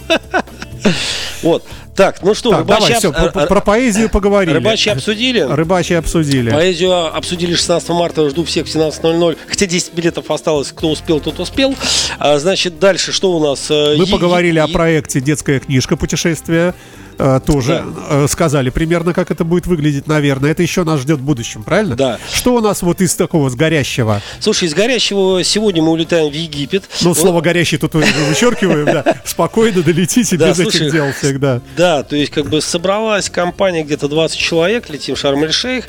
Вот. 1.42 1.64
Так, 1.94 2.22
ну 2.22 2.34
что, 2.34 2.50
Так, 2.50 2.60
рыбачи 2.60 2.80
давай, 2.80 2.98
все, 2.98 3.08
об- 3.10 3.32
про, 3.32 3.46
про 3.46 3.60
поэзию 3.60 4.10
поговорили. 4.10 4.54
рыбачи 4.54 4.88
обсудили? 4.88 5.40
Рыбачи 5.40 5.92
обсудили. 5.92 6.50
Поэзию 6.50 7.14
обсудили 7.16 7.54
16 7.54 7.88
марта, 7.90 8.28
жду 8.30 8.44
всех 8.44 8.66
в 8.66 8.74
17.00. 8.74 9.36
Хотя 9.46 9.66
10 9.66 9.94
билетов 9.94 10.30
осталось, 10.30 10.72
кто 10.72 10.90
успел, 10.90 11.20
тот 11.20 11.38
успел. 11.38 11.74
А, 12.18 12.38
значит, 12.38 12.78
дальше 12.80 13.12
что 13.12 13.32
у 13.36 13.40
нас? 13.44 13.70
Э, 13.70 13.94
Мы 13.96 14.04
е- 14.06 14.10
поговорили 14.10 14.56
е- 14.58 14.62
о 14.62 14.68
проекте 14.68 15.20
«Детская 15.20 15.60
книжка. 15.60 15.96
Путешествие». 15.96 16.74
Э, 17.18 17.40
Тоже 17.44 17.84
э, 18.10 18.26
сказали 18.28 18.70
примерно, 18.70 19.12
как 19.14 19.30
это 19.30 19.44
будет 19.44 19.66
выглядеть, 19.66 20.06
наверное. 20.06 20.50
Это 20.50 20.62
еще 20.62 20.84
нас 20.84 21.00
ждет 21.00 21.18
в 21.18 21.22
будущем, 21.22 21.62
правильно? 21.62 21.94
Да. 21.96 22.18
Что 22.32 22.54
у 22.56 22.60
нас 22.60 22.82
вот 22.82 23.00
из 23.00 23.14
такого, 23.14 23.48
с 23.50 23.54
горящего? 23.54 24.20
Слушай, 24.40 24.68
из 24.68 24.74
горящего 24.74 25.42
сегодня 25.44 25.82
мы 25.82 25.90
улетаем 25.92 26.30
в 26.30 26.34
Египет. 26.34 26.84
Ну, 27.02 27.08
Вот- 27.10 27.18
слово 27.18 27.40
«горящий» 27.40 27.76
тут 27.78 27.94
вы- 27.94 28.04
вычеркиваем, 28.28 28.86
да. 28.86 29.04
Спокойно 29.24 29.82
долетите, 29.82 30.36
Да, 30.36 30.48
без 30.50 30.60
этих 30.60 30.90
дел 30.92 31.12
всегда. 31.12 31.60
Да, 31.76 32.02
то 32.02 32.16
есть 32.16 32.32
как 32.32 32.48
бы 32.48 32.60
собралась 32.60 33.30
компания 33.30 33.82
где-то 33.82 34.08
20 34.08 34.38
человек, 34.38 34.88
летим 34.90 35.14
в 35.14 35.18
Шарм-эль-Шейх. 35.18 35.84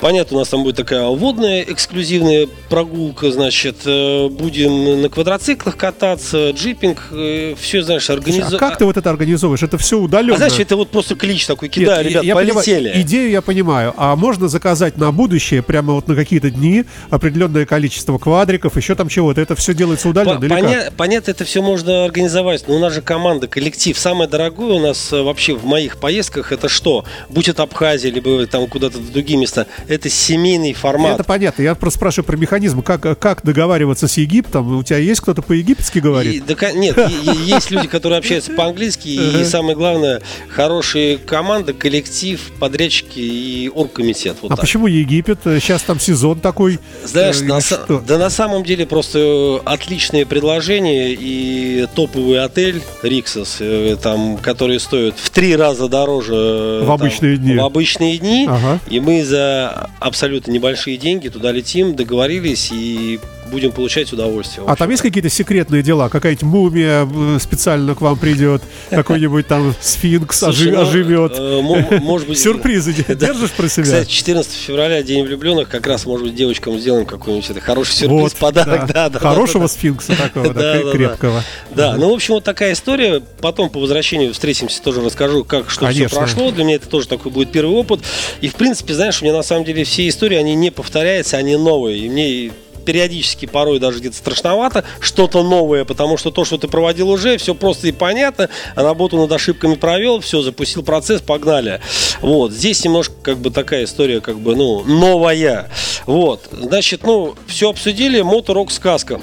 Понятно, 0.00 0.36
у 0.36 0.40
нас 0.40 0.48
там 0.48 0.62
будет 0.62 0.76
такая 0.76 1.04
водная 1.06 1.62
эксклюзивная 1.62 2.46
прогулка, 2.68 3.32
значит, 3.32 3.78
э, 3.84 4.28
будем 4.28 5.02
на 5.02 5.08
квадроциклах 5.08 5.76
кататься, 5.76 6.50
джипинг, 6.50 7.08
э, 7.10 7.54
все, 7.60 7.82
знаешь, 7.82 8.08
А 8.08 8.12
организовать. 8.12 8.58
как 8.58 8.78
ты 8.78 8.84
вот 8.84 8.96
это 8.96 9.10
организовываешь? 9.10 9.62
Это 9.62 9.76
все 9.78 9.98
удаленно. 9.98 10.34
А 10.34 10.36
знаешь, 10.38 10.58
это 10.58 10.76
вот 10.76 10.90
просто 10.90 11.16
клич 11.16 11.46
такой, 11.46 11.68
кидаю, 11.68 12.04
Нет, 12.04 12.10
ребят, 12.12 12.24
я 12.24 12.34
понимаю, 12.36 12.54
полетели. 12.64 13.00
идею 13.02 13.30
я 13.30 13.42
понимаю. 13.42 13.92
А 13.96 14.14
можно 14.14 14.46
заказать 14.48 14.96
на 14.98 15.10
будущее, 15.10 15.62
прямо 15.62 15.94
вот 15.94 16.06
на 16.06 16.14
какие-то 16.14 16.50
дни, 16.50 16.84
определенное 17.10 17.66
количество 17.66 18.18
квадриков, 18.18 18.76
еще 18.76 18.94
там 18.94 19.08
чего-то. 19.08 19.40
Это 19.40 19.56
все 19.56 19.74
делается 19.74 20.08
удаленно 20.08 20.38
По- 20.40 20.44
или 20.44 20.48
как? 20.54 20.60
поня- 20.62 20.92
Понятно, 20.96 21.30
это 21.32 21.44
все 21.44 21.60
можно 21.62 22.04
организовать, 22.04 22.68
но 22.68 22.76
у 22.76 22.78
нас 22.78 22.92
же 22.94 23.02
команда, 23.02 23.48
коллектив. 23.48 23.98
Самое 23.98 24.30
дорогое 24.30 24.74
у 24.74 24.80
нас 24.80 25.12
э, 25.12 25.20
вообще 25.22 25.54
в 25.54 25.64
моих 25.64 25.96
поездках 25.98 26.52
это 26.52 26.68
что? 26.68 27.04
Будь 27.28 27.48
это 27.48 27.62
Абхазия, 27.64 28.12
либо 28.12 28.46
там 28.46 28.66
куда-то 28.68 28.98
в 28.98 29.10
другие 29.12 29.38
места, 29.38 29.66
это 29.88 30.08
семейный 30.10 30.72
формат. 30.74 31.14
Это 31.14 31.24
понятно. 31.24 31.62
Я 31.62 31.74
просто 31.74 31.98
спрашиваю 31.98 32.26
про 32.26 32.36
механизм. 32.36 32.82
Как, 32.82 33.18
как 33.18 33.40
договариваться 33.42 34.06
с 34.08 34.16
Египтом? 34.16 34.76
У 34.78 34.82
тебя 34.82 34.98
есть 34.98 35.20
кто-то 35.20 35.42
по-египетски 35.42 35.98
И, 35.98 36.00
говорит? 36.00 36.46
да, 36.46 36.54
ко- 36.54 36.72
нет, 36.72 36.96
и- 36.98 37.30
и 37.30 37.36
есть 37.50 37.70
люди, 37.70 37.88
которые 37.88 38.18
общаются 38.18 38.52
по-английски, 38.52 39.08
и 39.08 39.44
самое 39.44 39.76
главное, 39.76 40.22
хорошая 40.48 41.18
команда, 41.18 41.72
коллектив, 41.72 42.40
подрядчики 42.58 43.18
и 43.20 43.70
оргкомитет. 43.74 44.36
Вот 44.42 44.52
а 44.52 44.56
так. 44.56 44.60
почему 44.64 44.86
Египет? 44.86 45.38
Сейчас 45.44 45.82
там 45.82 45.98
сезон 46.00 46.40
такой. 46.40 46.78
Знаешь, 47.04 47.40
Э, 47.40 47.44
на 47.44 47.60
что? 47.60 48.02
да 48.06 48.18
на 48.18 48.30
самом 48.30 48.64
деле 48.64 48.86
просто 48.86 49.60
отличные 49.64 50.26
предложения 50.26 51.12
и 51.12 51.86
топовый 51.94 52.42
отель 52.44 52.82
Риксос, 53.02 53.56
э, 53.60 53.96
там, 54.02 54.36
который 54.38 54.80
стоит 54.80 55.14
в 55.16 55.30
три 55.30 55.56
раза 55.56 55.88
дороже 55.88 56.34
э, 56.34 56.80
В 56.82 56.86
там, 56.86 56.94
обычные 56.94 57.36
дни. 57.36 57.54
В 57.56 57.60
обычные 57.64 58.18
дни. 58.18 58.46
Ага. 58.48 58.78
И 58.90 59.00
мы 59.00 59.24
за 59.24 59.77
абсолютно 60.00 60.50
небольшие 60.50 60.96
деньги 60.96 61.28
туда 61.28 61.52
летим, 61.52 61.94
договорились 61.94 62.70
и 62.72 63.20
будем 63.48 63.72
получать 63.72 64.12
удовольствие. 64.12 64.64
А 64.66 64.76
там 64.76 64.90
есть 64.90 65.02
какие-то 65.02 65.28
секретные 65.28 65.82
дела? 65.82 66.08
Какая-нибудь 66.08 66.42
мумия 66.44 67.08
э, 67.10 67.38
специально 67.40 67.94
к 67.94 68.00
вам 68.00 68.16
придет? 68.18 68.62
Какой-нибудь 68.90 69.46
там 69.46 69.74
сфинкс 69.80 70.38
Слушай, 70.38 70.72
ну, 70.72 70.80
оживет? 70.82 71.32
э, 71.36 71.60
мо- 71.62 71.98
может 72.00 72.28
быть, 72.28 72.38
Сюрпризы 72.42 72.92
держишь 73.08 73.50
про 73.52 73.68
себя? 73.68 73.84
Кстати, 73.84 74.10
14 74.10 74.52
февраля, 74.52 75.02
День 75.02 75.24
влюбленных, 75.24 75.68
как 75.68 75.86
раз, 75.86 76.06
может 76.06 76.26
быть, 76.26 76.34
девочкам 76.34 76.78
сделаем 76.78 77.06
какой-нибудь 77.06 77.48
это, 77.50 77.60
хороший 77.60 77.92
сюрприз, 77.94 78.34
подарок. 78.34 78.92
да. 78.92 79.08
Да, 79.08 79.18
Хорошего 79.18 79.66
сфинкса 79.66 80.16
такого, 80.16 80.52
крепкого. 80.92 81.42
Да, 81.70 81.96
ну, 81.96 82.10
в 82.10 82.14
общем, 82.14 82.34
вот 82.34 82.44
такая 82.44 82.72
история. 82.72 83.22
Потом 83.40 83.70
по 83.70 83.80
возвращению 83.80 84.32
встретимся, 84.32 84.82
тоже 84.82 85.00
расскажу, 85.00 85.44
как 85.44 85.70
что 85.70 85.88
все 85.88 86.08
прошло. 86.08 86.50
Для 86.50 86.64
меня 86.64 86.76
это 86.76 86.88
тоже 86.88 87.08
такой 87.08 87.32
будет 87.32 87.52
первый 87.52 87.74
опыт. 87.74 88.00
И, 88.40 88.48
в 88.48 88.54
принципе, 88.54 88.94
знаешь, 88.94 89.20
у 89.22 89.24
меня 89.24 89.34
на 89.34 89.42
самом 89.42 89.64
деле 89.64 89.84
все 89.84 90.08
истории, 90.08 90.36
они 90.36 90.54
не 90.54 90.70
повторяются, 90.70 91.36
они 91.36 91.56
новые. 91.56 91.98
И 91.98 92.08
мне 92.08 92.50
периодически 92.88 93.44
порой 93.44 93.78
даже 93.80 93.98
где-то 93.98 94.16
страшновато 94.16 94.82
что-то 95.00 95.42
новое, 95.42 95.84
потому 95.84 96.16
что 96.16 96.30
то, 96.30 96.46
что 96.46 96.56
ты 96.56 96.68
проводил 96.68 97.10
уже, 97.10 97.36
все 97.36 97.54
просто 97.54 97.88
и 97.88 97.92
понятно, 97.92 98.48
работу 98.76 99.18
над 99.18 99.30
ошибками 99.30 99.74
провел, 99.74 100.20
все, 100.20 100.40
запустил 100.40 100.82
процесс, 100.82 101.20
погнали. 101.20 101.82
Вот, 102.22 102.50
здесь 102.50 102.82
немножко 102.82 103.12
как 103.20 103.40
бы 103.40 103.50
такая 103.50 103.84
история, 103.84 104.22
как 104.22 104.38
бы, 104.38 104.56
ну, 104.56 104.84
новая. 104.84 105.68
Вот, 106.06 106.48
значит, 106.50 107.02
ну, 107.02 107.34
все 107.46 107.68
обсудили, 107.68 108.22
моторок 108.22 108.72
сказка. 108.72 109.20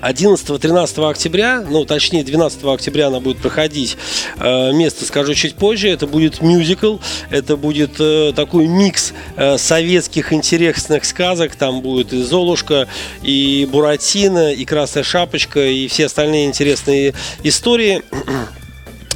11-13 0.00 1.10
октября, 1.10 1.64
ну 1.68 1.84
точнее 1.84 2.24
12 2.24 2.64
октября 2.64 3.08
она 3.08 3.20
будет 3.20 3.38
проходить. 3.38 3.96
Э, 4.38 4.72
место 4.72 5.04
скажу 5.04 5.34
чуть 5.34 5.54
позже. 5.54 5.88
Это 5.88 6.06
будет 6.06 6.42
мюзикл, 6.42 6.98
это 7.30 7.56
будет 7.56 7.98
э, 7.98 8.32
такой 8.34 8.66
микс 8.66 9.12
э, 9.36 9.58
советских 9.58 10.32
интересных 10.32 11.04
сказок. 11.04 11.56
Там 11.56 11.80
будет 11.80 12.12
и 12.12 12.22
Золушка, 12.22 12.88
и 13.22 13.68
Буратино, 13.70 14.52
и 14.52 14.64
Красная 14.64 15.02
Шапочка, 15.02 15.64
и 15.66 15.88
все 15.88 16.06
остальные 16.06 16.46
интересные 16.46 17.14
истории. 17.42 18.02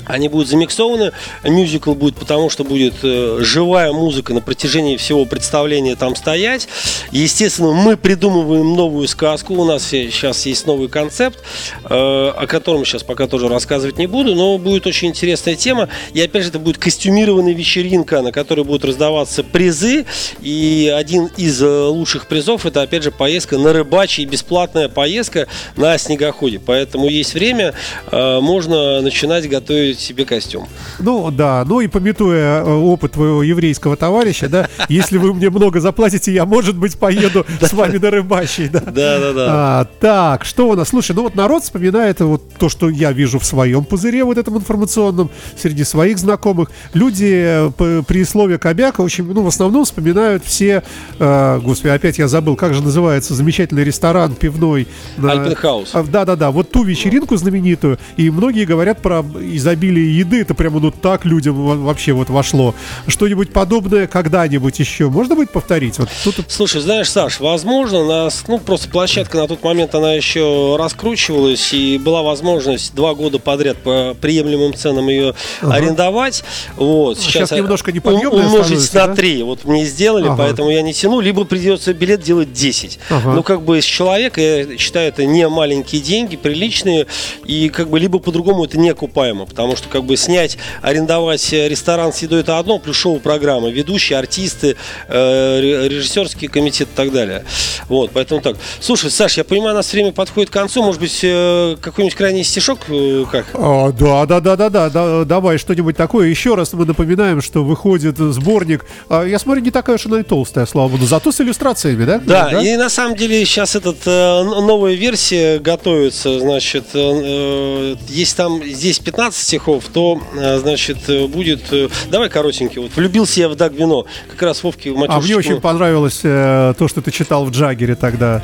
Они 0.06 0.28
будут 0.28 0.48
замиксованы. 0.48 1.12
Мюзикл 1.44 1.94
будет 1.94 2.16
потому, 2.16 2.50
что 2.50 2.64
будет 2.64 2.94
э, 3.02 3.38
живая 3.40 3.92
музыка 3.92 4.34
на 4.34 4.40
протяжении 4.40 4.96
всего 4.96 5.24
представления 5.24 5.96
там 5.96 6.16
стоять. 6.16 6.68
Естественно, 7.10 7.72
мы 7.72 7.96
придумываем 7.96 8.74
новую 8.74 9.06
сказку. 9.08 9.54
У 9.54 9.64
нас 9.64 9.86
сейчас 9.86 10.46
есть 10.46 10.66
новый 10.66 10.88
концепт, 10.88 11.38
э, 11.84 11.88
о 11.88 12.46
котором 12.46 12.84
сейчас 12.84 13.02
пока 13.02 13.26
тоже 13.26 13.48
рассказывать 13.48 13.98
не 13.98 14.06
буду, 14.06 14.34
но 14.34 14.58
будет 14.58 14.86
очень 14.86 15.08
интересная 15.08 15.54
тема. 15.54 15.88
И 16.12 16.20
опять 16.20 16.44
же, 16.44 16.48
это 16.50 16.58
будет 16.58 16.78
костюмированная 16.78 17.54
вечеринка, 17.54 18.22
на 18.22 18.32
которой 18.32 18.64
будут 18.64 18.84
раздаваться 18.84 19.44
призы. 19.44 20.06
И 20.40 20.92
один 20.94 21.26
из 21.36 21.62
э, 21.62 21.66
лучших 21.66 22.26
призов 22.26 22.66
это 22.66 22.82
опять 22.82 23.02
же 23.02 23.10
поездка 23.10 23.58
на 23.58 23.72
рыбачьи, 23.72 24.24
бесплатная 24.24 24.88
поездка 24.88 25.46
на 25.76 25.96
снегоходе. 25.98 26.60
Поэтому 26.64 27.08
есть 27.08 27.34
время, 27.34 27.74
э, 28.10 28.40
можно 28.40 29.00
начинать 29.00 29.48
готовить 29.48 29.99
себе 30.00 30.24
костюм. 30.24 30.66
Ну 30.98 31.30
да, 31.30 31.64
ну 31.66 31.80
и 31.80 31.86
пометуя 31.86 32.62
э, 32.62 32.64
опыт 32.64 33.12
твоего 33.12 33.42
еврейского 33.42 33.96
товарища, 33.96 34.48
да, 34.48 34.68
если 34.88 35.18
вы 35.18 35.34
мне 35.34 35.50
много 35.50 35.80
заплатите, 35.80 36.32
я, 36.32 36.46
может 36.46 36.76
быть, 36.76 36.98
поеду 36.98 37.46
с 37.60 37.72
вами 37.72 37.98
на 37.98 38.10
рыбачий, 38.10 38.68
да. 38.68 38.80
Да, 38.80 39.18
да, 39.20 39.32
да. 39.32 39.46
А, 39.48 39.84
так, 40.00 40.44
что 40.44 40.68
у 40.68 40.74
нас? 40.74 40.88
Слушай, 40.88 41.14
ну 41.14 41.22
вот 41.22 41.34
народ 41.34 41.62
вспоминает 41.62 42.20
вот 42.20 42.42
то, 42.58 42.68
что 42.68 42.88
я 42.88 43.12
вижу 43.12 43.38
в 43.38 43.44
своем 43.44 43.84
пузыре 43.84 44.24
вот 44.24 44.38
этом 44.38 44.56
информационном, 44.56 45.30
среди 45.56 45.84
своих 45.84 46.18
знакомых. 46.18 46.70
Люди 46.94 47.70
э, 47.78 48.02
при 48.06 48.24
слове 48.24 48.58
«кобяка» 48.58 49.02
очень, 49.02 49.24
ну, 49.24 49.42
в 49.42 49.48
основном 49.48 49.84
вспоминают 49.84 50.44
все, 50.44 50.82
э, 51.18 51.60
господи, 51.62 51.92
опять 51.92 52.18
я 52.18 52.28
забыл, 52.28 52.56
как 52.56 52.74
же 52.74 52.82
называется 52.82 53.34
замечательный 53.34 53.84
ресторан 53.84 54.34
пивной. 54.34 54.88
Альпенхаус. 55.22 55.92
Да-да-да, 56.10 56.50
вот 56.50 56.70
ту 56.70 56.84
вечеринку 56.84 57.36
знаменитую, 57.36 57.98
и 58.16 58.30
многие 58.30 58.64
говорят 58.64 59.02
про 59.02 59.24
изобилие 59.40 59.79
еды, 59.88 60.42
это 60.42 60.54
прямо 60.54 60.80
ну 60.80 60.90
так 60.90 61.24
людям 61.24 61.54
во- 61.54 61.76
вообще 61.76 62.12
вот 62.12 62.30
вошло. 62.30 62.74
Что-нибудь 63.06 63.52
подобное 63.52 64.06
когда-нибудь 64.06 64.78
еще 64.78 65.08
можно 65.08 65.34
будет 65.34 65.50
повторить? 65.50 65.98
Вот 65.98 66.08
тут 66.24 66.36
Слушай, 66.48 66.80
знаешь, 66.82 67.10
Саш, 67.10 67.40
возможно, 67.40 68.04
нас, 68.04 68.44
ну, 68.48 68.58
просто 68.58 68.88
площадка 68.88 69.38
на 69.38 69.48
тот 69.48 69.62
момент, 69.62 69.94
она 69.94 70.12
еще 70.14 70.76
раскручивалась, 70.78 71.72
и 71.72 71.98
была 71.98 72.22
возможность 72.22 72.94
два 72.94 73.14
года 73.14 73.38
подряд 73.38 73.78
по 73.78 74.16
приемлемым 74.20 74.74
ценам 74.74 75.08
ее 75.08 75.34
арендовать. 75.60 76.44
Вот, 76.76 77.18
сейчас 77.18 77.52
а, 77.52 77.56
немножко 77.56 77.92
неподъемная 77.92 78.46
Умножить 78.46 78.92
на 78.94 79.06
да? 79.06 79.14
Вот 79.44 79.64
мне 79.64 79.84
сделали, 79.84 80.26
Ага. 80.26 80.36
поэтому 80.36 80.70
я 80.70 80.82
не 80.82 80.92
тяну, 80.92 81.20
либо 81.20 81.44
придется 81.44 81.94
билет 81.94 82.22
делать 82.22 82.52
10. 82.52 82.98
Ага. 83.08 83.32
Ну, 83.34 83.42
как 83.42 83.62
бы 83.62 83.80
с 83.80 83.84
человека, 83.84 84.40
я 84.40 84.78
считаю, 84.78 85.08
это 85.08 85.24
не 85.24 85.48
маленькие 85.48 86.00
деньги, 86.00 86.36
приличные, 86.36 87.06
и 87.44 87.68
как 87.68 87.88
бы 87.90 87.98
либо 87.98 88.18
по-другому 88.18 88.64
это 88.64 88.78
не 88.78 88.90
окупаемо, 88.90 89.46
потому 89.46 89.69
что 89.76 89.88
как 89.88 90.04
бы 90.04 90.16
снять, 90.16 90.58
арендовать 90.82 91.52
э, 91.52 91.68
ресторан 91.68 92.12
с 92.12 92.18
едой 92.18 92.40
это 92.40 92.58
одно, 92.58 92.78
плюс 92.78 92.96
шоу-программы, 92.96 93.70
ведущие, 93.72 94.18
артисты, 94.18 94.76
э, 95.08 95.60
ре- 95.60 95.88
режиссерский 95.88 96.48
комитет 96.48 96.88
и 96.92 96.96
так 96.96 97.12
далее. 97.12 97.44
Вот, 97.88 98.10
поэтому 98.12 98.40
так. 98.40 98.56
Слушай, 98.80 99.10
Саш, 99.10 99.36
я 99.36 99.44
понимаю, 99.44 99.74
у 99.74 99.76
нас 99.76 99.92
время 99.92 100.12
подходит 100.12 100.50
к 100.50 100.52
концу, 100.52 100.82
может 100.82 101.00
быть, 101.00 101.20
э, 101.22 101.76
какой-нибудь 101.80 102.16
крайний 102.16 102.44
стишок, 102.44 102.80
э, 102.88 103.24
как? 103.30 103.46
А, 103.54 103.92
да, 103.92 104.26
да, 104.26 104.40
да, 104.40 104.56
да, 104.56 104.68
да, 104.70 104.88
да, 104.90 105.24
давай 105.24 105.58
что-нибудь 105.58 105.96
такое. 105.96 106.28
Еще 106.28 106.54
раз 106.54 106.72
мы 106.72 106.84
напоминаем, 106.86 107.42
что 107.42 107.64
выходит 107.64 108.16
сборник. 108.18 108.84
А, 109.08 109.24
я 109.24 109.38
смотрю, 109.38 109.62
не 109.62 109.70
такая 109.70 109.96
уж 109.96 110.06
она 110.06 110.20
и 110.20 110.22
толстая, 110.22 110.66
слава 110.66 110.88
богу, 110.88 111.06
зато 111.06 111.32
с 111.32 111.40
иллюстрациями, 111.40 112.04
да? 112.04 112.18
Да, 112.18 112.62
и 112.62 112.76
на 112.76 112.88
самом 112.88 113.16
деле 113.16 113.44
сейчас 113.44 113.76
этот 113.76 113.98
э, 114.06 114.42
новая 114.42 114.94
версия 114.94 115.58
готовится, 115.58 116.38
значит, 116.40 116.84
э, 116.94 117.96
есть 118.08 118.36
там 118.36 118.62
здесь 118.64 118.98
15 118.98 119.59
стихов, 119.60 119.84
то, 119.92 120.20
э, 120.36 120.58
значит, 120.58 120.98
э, 121.08 121.26
будет, 121.26 121.72
э, 121.72 121.88
давай 122.10 122.28
коротенький, 122.30 122.80
вот 122.80 122.92
влюбился 122.96 123.40
я 123.40 123.48
в 123.48 123.54
Дагвино, 123.56 124.04
как 124.30 124.42
раз 124.42 124.62
Вовки 124.62 124.88
в 124.88 125.04
А 125.08 125.20
мне 125.20 125.36
очень 125.36 125.60
понравилось 125.60 126.20
э, 126.24 126.74
то, 126.78 126.88
что 126.88 127.02
ты 127.02 127.10
читал 127.10 127.44
в 127.44 127.50
Джаггере 127.50 127.94
тогда. 127.94 128.42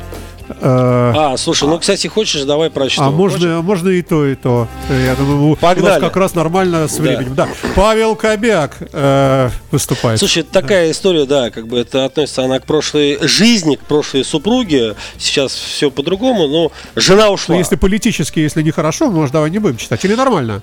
А, 0.61 1.35
слушай, 1.37 1.67
ну, 1.67 1.77
кстати, 1.77 2.07
хочешь, 2.07 2.43
давай 2.43 2.69
прочтем. 2.69 3.03
А 3.03 3.11
можно, 3.11 3.61
можно 3.61 3.89
и 3.89 4.01
то, 4.01 4.25
и 4.25 4.33
то. 4.35 4.69
Я 4.89 5.13
думаю, 5.15 5.41
у- 5.49 5.51
у 5.51 5.55
Погнали. 5.57 5.89
нас 5.95 5.99
как 5.99 6.15
раз 6.15 6.35
нормально 6.35 6.87
с 6.87 6.95
Да. 6.95 7.03
временем. 7.03 7.35
Да. 7.35 7.49
Павел 7.75 8.15
Кобяк 8.15 8.77
э, 8.93 9.49
выступает. 9.71 10.19
Слушай, 10.19 10.43
такая 10.43 10.91
история, 10.91 11.25
да, 11.25 11.49
как 11.49 11.67
бы 11.67 11.77
это 11.79 12.05
относится 12.05 12.45
она 12.45 12.59
к 12.61 12.65
прошлой 12.65 13.17
жизни, 13.27 13.75
к 13.75 13.81
прошлой 13.81 14.23
супруге. 14.23 14.95
Сейчас 15.17 15.53
все 15.53 15.91
по-другому, 15.91 16.47
но 16.47 16.71
жена 16.95 17.25
Ну, 17.25 17.33
ушла. 17.33 17.57
если 17.57 17.75
политически, 17.75 18.39
если 18.39 18.61
нехорошо, 18.61 19.11
может, 19.11 19.33
давай 19.33 19.51
не 19.51 19.59
будем 19.59 19.75
читать. 19.75 20.05
Или 20.05 20.15
нормально? 20.15 20.61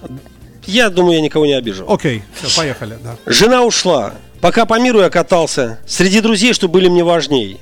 Я 0.67 0.91
думаю, 0.91 1.17
я 1.17 1.21
никого 1.21 1.47
не 1.47 1.55
обижу. 1.55 1.85
Окей, 1.89 2.23
все, 2.41 2.57
поехали. 2.57 2.99
Да. 3.03 3.17
Жена 3.27 3.63
ушла. 3.63 4.15
Пока 4.41 4.67
по 4.67 4.79
миру 4.79 5.01
я 5.01 5.11
катался, 5.11 5.79
среди 5.87 6.21
друзей, 6.21 6.53
что 6.53 6.69
были 6.69 6.89
мне 6.89 7.03
важней. 7.03 7.59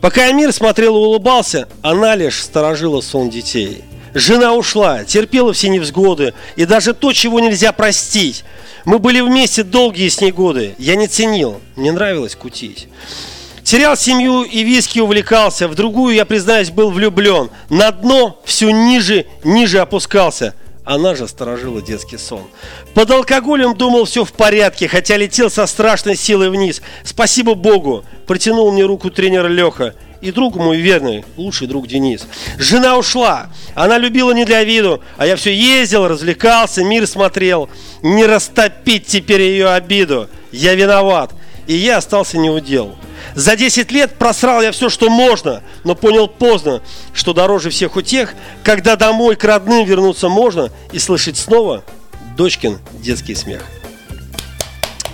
Пока 0.00 0.26
я 0.26 0.32
мир 0.32 0.52
смотрел 0.52 0.96
и 0.96 1.00
улыбался, 1.00 1.66
она 1.82 2.14
лишь 2.14 2.42
сторожила 2.42 3.00
сон 3.00 3.30
детей. 3.30 3.82
Жена 4.14 4.54
ушла, 4.54 5.02
терпела 5.02 5.52
все 5.52 5.68
невзгоды, 5.68 6.34
и 6.54 6.66
даже 6.66 6.94
то, 6.94 7.12
чего 7.12 7.40
нельзя 7.40 7.72
простить. 7.72 8.44
Мы 8.84 9.00
были 9.00 9.20
вместе 9.20 9.64
долгие 9.64 10.08
с 10.08 10.20
ней 10.20 10.30
годы, 10.30 10.76
я 10.78 10.94
не 10.94 11.08
ценил, 11.08 11.60
мне 11.74 11.90
нравилось 11.90 12.36
кутить. 12.36 12.86
Терял 13.64 13.96
семью 13.96 14.42
и 14.42 14.62
виски 14.62 15.00
увлекался, 15.00 15.66
в 15.66 15.74
другую, 15.74 16.14
я 16.14 16.26
признаюсь, 16.26 16.70
был 16.70 16.90
влюблен. 16.90 17.50
На 17.70 17.90
дно 17.90 18.40
все 18.44 18.70
ниже, 18.70 19.26
ниже 19.42 19.80
опускался. 19.80 20.54
Она 20.84 21.14
же 21.14 21.26
сторожила 21.26 21.80
детский 21.80 22.18
сон. 22.18 22.42
Под 22.92 23.10
алкоголем 23.10 23.74
думал 23.74 24.04
все 24.04 24.24
в 24.24 24.32
порядке, 24.32 24.86
хотя 24.86 25.16
летел 25.16 25.50
со 25.50 25.66
страшной 25.66 26.14
силой 26.14 26.50
вниз. 26.50 26.82
Спасибо 27.04 27.54
Богу, 27.54 28.04
протянул 28.26 28.70
мне 28.70 28.84
руку 28.84 29.10
тренер 29.10 29.48
Леха 29.48 29.94
и 30.20 30.30
друг 30.30 30.56
мой 30.56 30.78
верный, 30.78 31.24
лучший 31.36 31.68
друг 31.68 31.86
Денис. 31.86 32.26
Жена 32.58 32.98
ушла, 32.98 33.50
она 33.74 33.96
любила 33.96 34.32
не 34.32 34.44
для 34.44 34.62
виду, 34.64 35.02
а 35.16 35.26
я 35.26 35.36
все 35.36 35.54
ездил, 35.54 36.06
развлекался, 36.06 36.84
мир 36.84 37.06
смотрел. 37.06 37.68
Не 38.02 38.26
растопить 38.26 39.06
теперь 39.06 39.42
ее 39.42 39.68
обиду, 39.68 40.28
я 40.52 40.74
виноват, 40.74 41.32
и 41.66 41.74
я 41.74 41.98
остался 41.98 42.38
неудел. 42.38 42.94
За 43.34 43.56
10 43.56 43.90
лет 43.90 44.14
просрал 44.18 44.62
я 44.62 44.72
все, 44.72 44.88
что 44.88 45.08
можно, 45.08 45.62
но 45.82 45.94
понял 45.94 46.28
поздно, 46.28 46.82
что 47.12 47.32
дороже 47.32 47.70
всех 47.70 47.96
утех, 47.96 48.34
когда 48.62 48.96
домой 48.96 49.36
к 49.36 49.44
родным 49.44 49.84
вернуться 49.84 50.28
можно 50.28 50.70
и 50.92 50.98
слышать 50.98 51.36
снова 51.36 51.84
дочкин 52.36 52.78
детский 53.00 53.34
смех. 53.34 53.62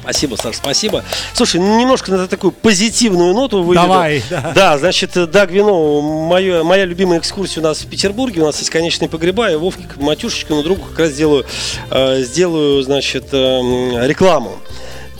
Спасибо, 0.03 0.37
Саш, 0.37 0.57
спасибо. 0.57 1.05
Слушай, 1.35 1.61
немножко 1.61 2.11
на 2.11 2.27
такую 2.27 2.51
позитивную 2.53 3.35
ноту 3.35 3.63
выведу. 3.63 3.87
Давай, 3.87 4.23
да. 4.29 4.53
Да, 4.55 4.79
значит, 4.79 5.13
да, 5.31 5.47
Гвино, 5.47 6.01
моя, 6.01 6.65
моя 6.65 6.85
любимая 6.85 7.19
экскурсия 7.19 7.63
у 7.63 7.65
нас 7.65 7.83
в 7.83 7.87
Петербурге, 7.89 8.43
у 8.43 8.47
нас 8.47 8.59
есть 8.59 8.71
конечные 8.71 9.09
погреба, 9.09 9.51
и 9.51 9.57
Вовке 9.57 9.85
Матюшечку 9.97 10.55
на 10.55 10.63
другу 10.63 10.83
как 10.87 10.99
раз 10.99 11.11
сделаю, 11.11 11.47
э, 11.91 12.23
сделаю, 12.23 12.83
значит, 12.83 13.27
э, 13.33 14.07
рекламу. 14.07 14.59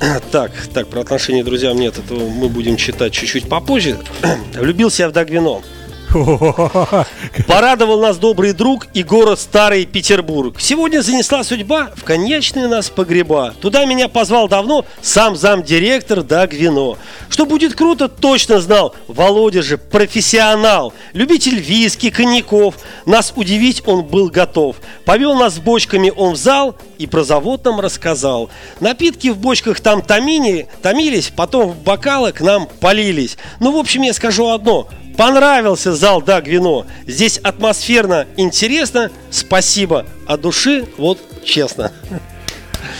Так, 0.33 0.53
так, 0.73 0.89
про 0.89 1.01
отношения 1.01 1.45
друзьям 1.45 1.77
нет, 1.77 1.99
это 1.99 2.15
мы 2.15 2.49
будем 2.49 2.77
читать 2.77 3.13
чуть-чуть 3.13 3.49
попозже. 3.49 3.99
Влюбился 4.55 5.03
я 5.05 5.09
в 5.09 5.13
Дагвино. 5.13 5.63
Порадовал 7.47 8.01
нас 8.01 8.19
добрый 8.19 8.53
друг 8.53 8.89
и 8.95 9.05
город 9.05 9.39
Старый 9.39 9.87
Петербург. 9.87 10.57
Сегодня 10.59 11.03
занесла 11.03 11.45
судьба 11.45 11.93
в 11.95 12.03
конечные 12.03 12.67
нас 12.67 12.91
погреба. 12.91 13.55
Туда 13.61 13.85
меня 13.85 14.09
позвал 14.09 14.49
давно 14.49 14.85
сам 15.03 15.37
замдиректор 15.37 16.23
Дагвино. 16.25 16.97
Что 17.29 17.47
будет 17.47 17.75
круто, 17.75 18.09
точно 18.09 18.61
знал. 18.61 18.95
Володя 19.07 19.63
же 19.63 19.79
профессионал, 19.79 20.93
любитель 21.13 21.61
виски, 21.61 22.11
коньяков. 22.11 22.75
Нас 23.07 23.33
удивить 23.37 23.83
он 23.87 24.03
был 24.03 24.31
готов. 24.31 24.77
Повел 25.05 25.35
нас 25.37 25.55
с 25.55 25.59
бочками 25.59 26.13
он 26.17 26.33
в 26.35 26.37
зал 26.37 26.75
и 26.99 27.07
про 27.07 27.23
завод 27.23 27.65
нам 27.65 27.79
рассказал. 27.79 28.51
Напитки 28.81 29.29
в 29.29 29.39
бочках 29.39 29.81
там 29.81 30.03
томини, 30.03 30.67
томились, 30.83 31.33
потом 31.35 31.71
в 31.71 31.83
бокалы 31.83 32.33
к 32.33 32.41
нам 32.41 32.67
полились. 32.81 33.37
Ну, 33.61 33.71
в 33.71 33.77
общем, 33.77 34.03
я 34.03 34.13
скажу 34.13 34.49
одно. 34.49 34.89
Понравился 35.21 35.95
зал 35.95 36.23
«Да, 36.23 36.41
Гвино». 36.41 36.87
Здесь 37.07 37.37
атмосферно, 37.37 38.27
интересно. 38.39 39.11
Спасибо. 39.29 40.07
От 40.27 40.41
души, 40.41 40.87
вот 40.97 41.19
честно. 41.45 41.93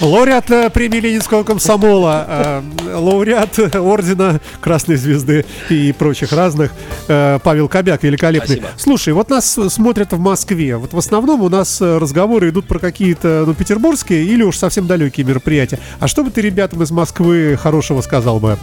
Лауреат 0.03 0.51
э, 0.51 0.69
премии 0.69 0.99
Ленинского 0.99 1.45
комсомола, 1.45 2.27
э, 2.29 2.95
лауреат 2.95 3.75
ордена 3.75 4.39
Красной 4.61 4.97
Звезды 4.97 5.47
и 5.71 5.93
прочих 5.93 6.33
разных, 6.33 6.73
э, 7.09 7.39
Павел 7.43 7.71
Кобяк, 7.71 8.03
великолепный. 8.03 8.57
Спасибо. 8.57 8.69
Слушай, 8.77 9.15
вот 9.15 9.31
нас 9.31 9.59
смотрят 9.71 10.13
в 10.13 10.19
Москве. 10.19 10.77
Вот 10.77 10.93
в 10.93 10.99
основном 10.99 11.41
у 11.41 11.49
нас 11.49 11.81
разговоры 11.81 12.51
идут 12.51 12.67
про 12.67 12.79
какие-то 12.79 13.45
ну, 13.47 13.55
петербургские 13.55 14.27
или 14.27 14.43
уж 14.43 14.59
совсем 14.59 14.87
далекие 14.87 15.25
мероприятия. 15.25 15.79
А 16.01 16.07
что 16.07 16.23
бы 16.23 16.31
ты 16.31 16.43
ребятам 16.43 16.83
из 16.83 16.91
Москвы 16.91 17.59
хорошего 17.59 18.03
сказал 18.03 18.41
бы? 18.41 18.59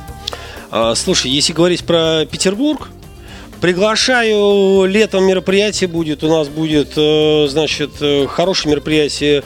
А, 0.70 0.94
слушай, 0.94 1.32
если 1.32 1.54
говорить 1.54 1.86
про 1.86 2.28
Петербург, 2.30 2.90
приглашаю 3.62 4.86
летом 4.86 5.26
мероприятие 5.26 5.88
будет. 5.88 6.24
У 6.24 6.30
нас 6.30 6.48
будет, 6.48 6.94
э, 6.96 7.48
значит, 7.48 7.92
э, 8.02 8.28
хорошее 8.28 8.72
мероприятие. 8.72 9.44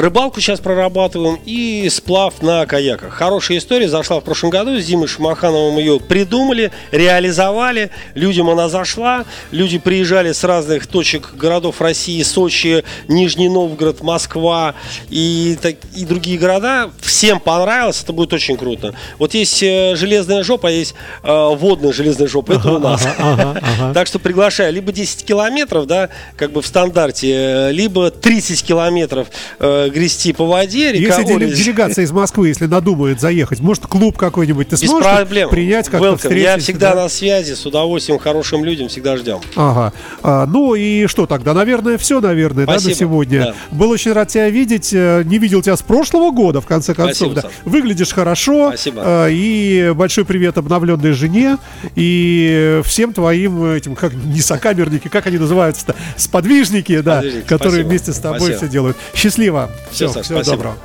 Рыбалку 0.00 0.40
сейчас 0.40 0.60
прорабатываем 0.60 1.38
и 1.44 1.86
сплав 1.90 2.40
на 2.40 2.64
каяках. 2.64 3.12
Хорошая 3.12 3.58
история, 3.58 3.86
зашла 3.86 4.18
в 4.20 4.24
прошлом 4.24 4.48
году, 4.48 4.80
с 4.80 4.86
Димой 4.86 5.08
Шамахановым 5.08 5.76
ее 5.76 6.00
придумали, 6.00 6.72
реализовали, 6.90 7.90
людям 8.14 8.48
она 8.48 8.70
зашла, 8.70 9.26
люди 9.50 9.76
приезжали 9.78 10.32
с 10.32 10.42
разных 10.42 10.86
точек 10.86 11.34
городов 11.34 11.82
России, 11.82 12.22
Сочи, 12.22 12.82
Нижний 13.08 13.50
Новгород, 13.50 14.02
Москва 14.02 14.74
и, 15.10 15.58
так- 15.60 15.76
и 15.94 16.06
другие 16.06 16.38
города, 16.38 16.90
всем 17.02 17.38
понравилось, 17.38 18.02
это 18.02 18.14
будет 18.14 18.32
очень 18.32 18.56
круто. 18.56 18.94
Вот 19.18 19.34
есть 19.34 19.62
э, 19.62 19.96
железная 19.96 20.42
жопа, 20.44 20.68
а 20.68 20.70
есть 20.70 20.94
э, 21.22 21.54
водная 21.56 21.92
железная 21.92 22.26
жопа, 22.26 22.52
это 22.52 22.72
у 22.72 22.78
нас. 22.78 23.06
Ага, 23.18 23.60
ага. 23.60 23.92
Так 23.92 24.06
что 24.06 24.18
приглашаю 24.18 24.72
либо 24.72 24.92
10 24.92 25.26
километров, 25.26 25.86
да, 25.86 26.08
как 26.36 26.52
бы 26.52 26.62
в 26.62 26.66
стандарте, 26.66 27.32
э, 27.34 27.72
либо 27.72 28.10
30 28.10 28.62
километров 28.64 29.28
э, 29.58 29.89
грести 29.90 30.32
по 30.32 30.46
воде, 30.46 30.92
река 30.92 31.18
Если 31.20 31.54
делегация 31.64 32.04
из 32.04 32.12
Москвы, 32.12 32.48
если 32.48 32.66
надумает 32.66 33.20
заехать, 33.20 33.60
может 33.60 33.86
клуб 33.86 34.16
какой-нибудь, 34.16 34.68
ты 34.68 34.76
Без 34.76 34.88
сможешь 34.88 35.10
проблем. 35.10 35.50
принять 35.50 35.88
как-то 35.88 36.16
встретить? 36.16 36.42
Я 36.44 36.58
всегда 36.58 36.94
да? 36.94 37.02
на 37.02 37.08
связи, 37.08 37.52
с 37.54 37.64
удовольствием, 37.66 38.18
хорошим 38.18 38.64
людям 38.64 38.88
всегда 38.88 39.16
ждем. 39.16 39.40
Ага. 39.56 39.92
А, 40.22 40.46
ну 40.46 40.74
и 40.74 41.06
что 41.06 41.26
тогда? 41.26 41.54
Наверное, 41.54 41.98
все, 41.98 42.20
наверное, 42.20 42.66
да, 42.66 42.72
на 42.72 42.78
Спасибо. 42.78 42.98
сегодня. 42.98 43.40
Да. 43.40 43.54
Был 43.70 43.90
очень 43.90 44.12
рад 44.12 44.28
тебя 44.28 44.48
видеть. 44.48 44.90
Э, 44.92 45.22
Не 45.24 45.38
видел 45.38 45.62
тебя 45.62 45.76
с 45.76 45.82
прошлого 45.82 46.30
года, 46.30 46.60
в 46.60 46.66
конце 46.66 46.94
концов. 46.94 47.16
Спасибо, 47.16 47.34
да. 47.34 47.42
Саш. 47.42 47.52
Выглядишь 47.64 48.12
хорошо. 48.12 48.68
Спасибо. 48.68 49.02
А, 49.04 49.28
И 49.28 49.92
большой 49.94 50.24
привет 50.24 50.58
обновленной 50.58 51.12
жене 51.12 51.58
и 51.96 52.80
всем 52.84 53.12
твоим 53.12 53.64
этим, 53.64 53.94
как 53.94 54.12
не 54.14 54.40
сокамерники, 54.40 55.08
как 55.08 55.26
они 55.26 55.38
называются-то, 55.38 55.94
сподвижники, 56.16 57.00
да, 57.00 57.16
Сподвижники, 57.20 57.46
которые 57.46 57.70
спасибо. 57.72 57.88
вместе 57.88 58.12
с 58.12 58.18
тобой 58.18 58.38
Спасибо. 58.40 58.58
все 58.58 58.68
делают. 58.68 58.96
Счастливо. 59.14 59.69
Всё, 59.90 60.08
Всё, 60.08 60.12
Саш, 60.12 60.24
всего 60.26 60.38
спасибо. 60.42 60.56
доброго. 60.56 60.76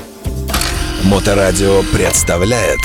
Моторадио 1.03 1.83
представляет 1.93 2.79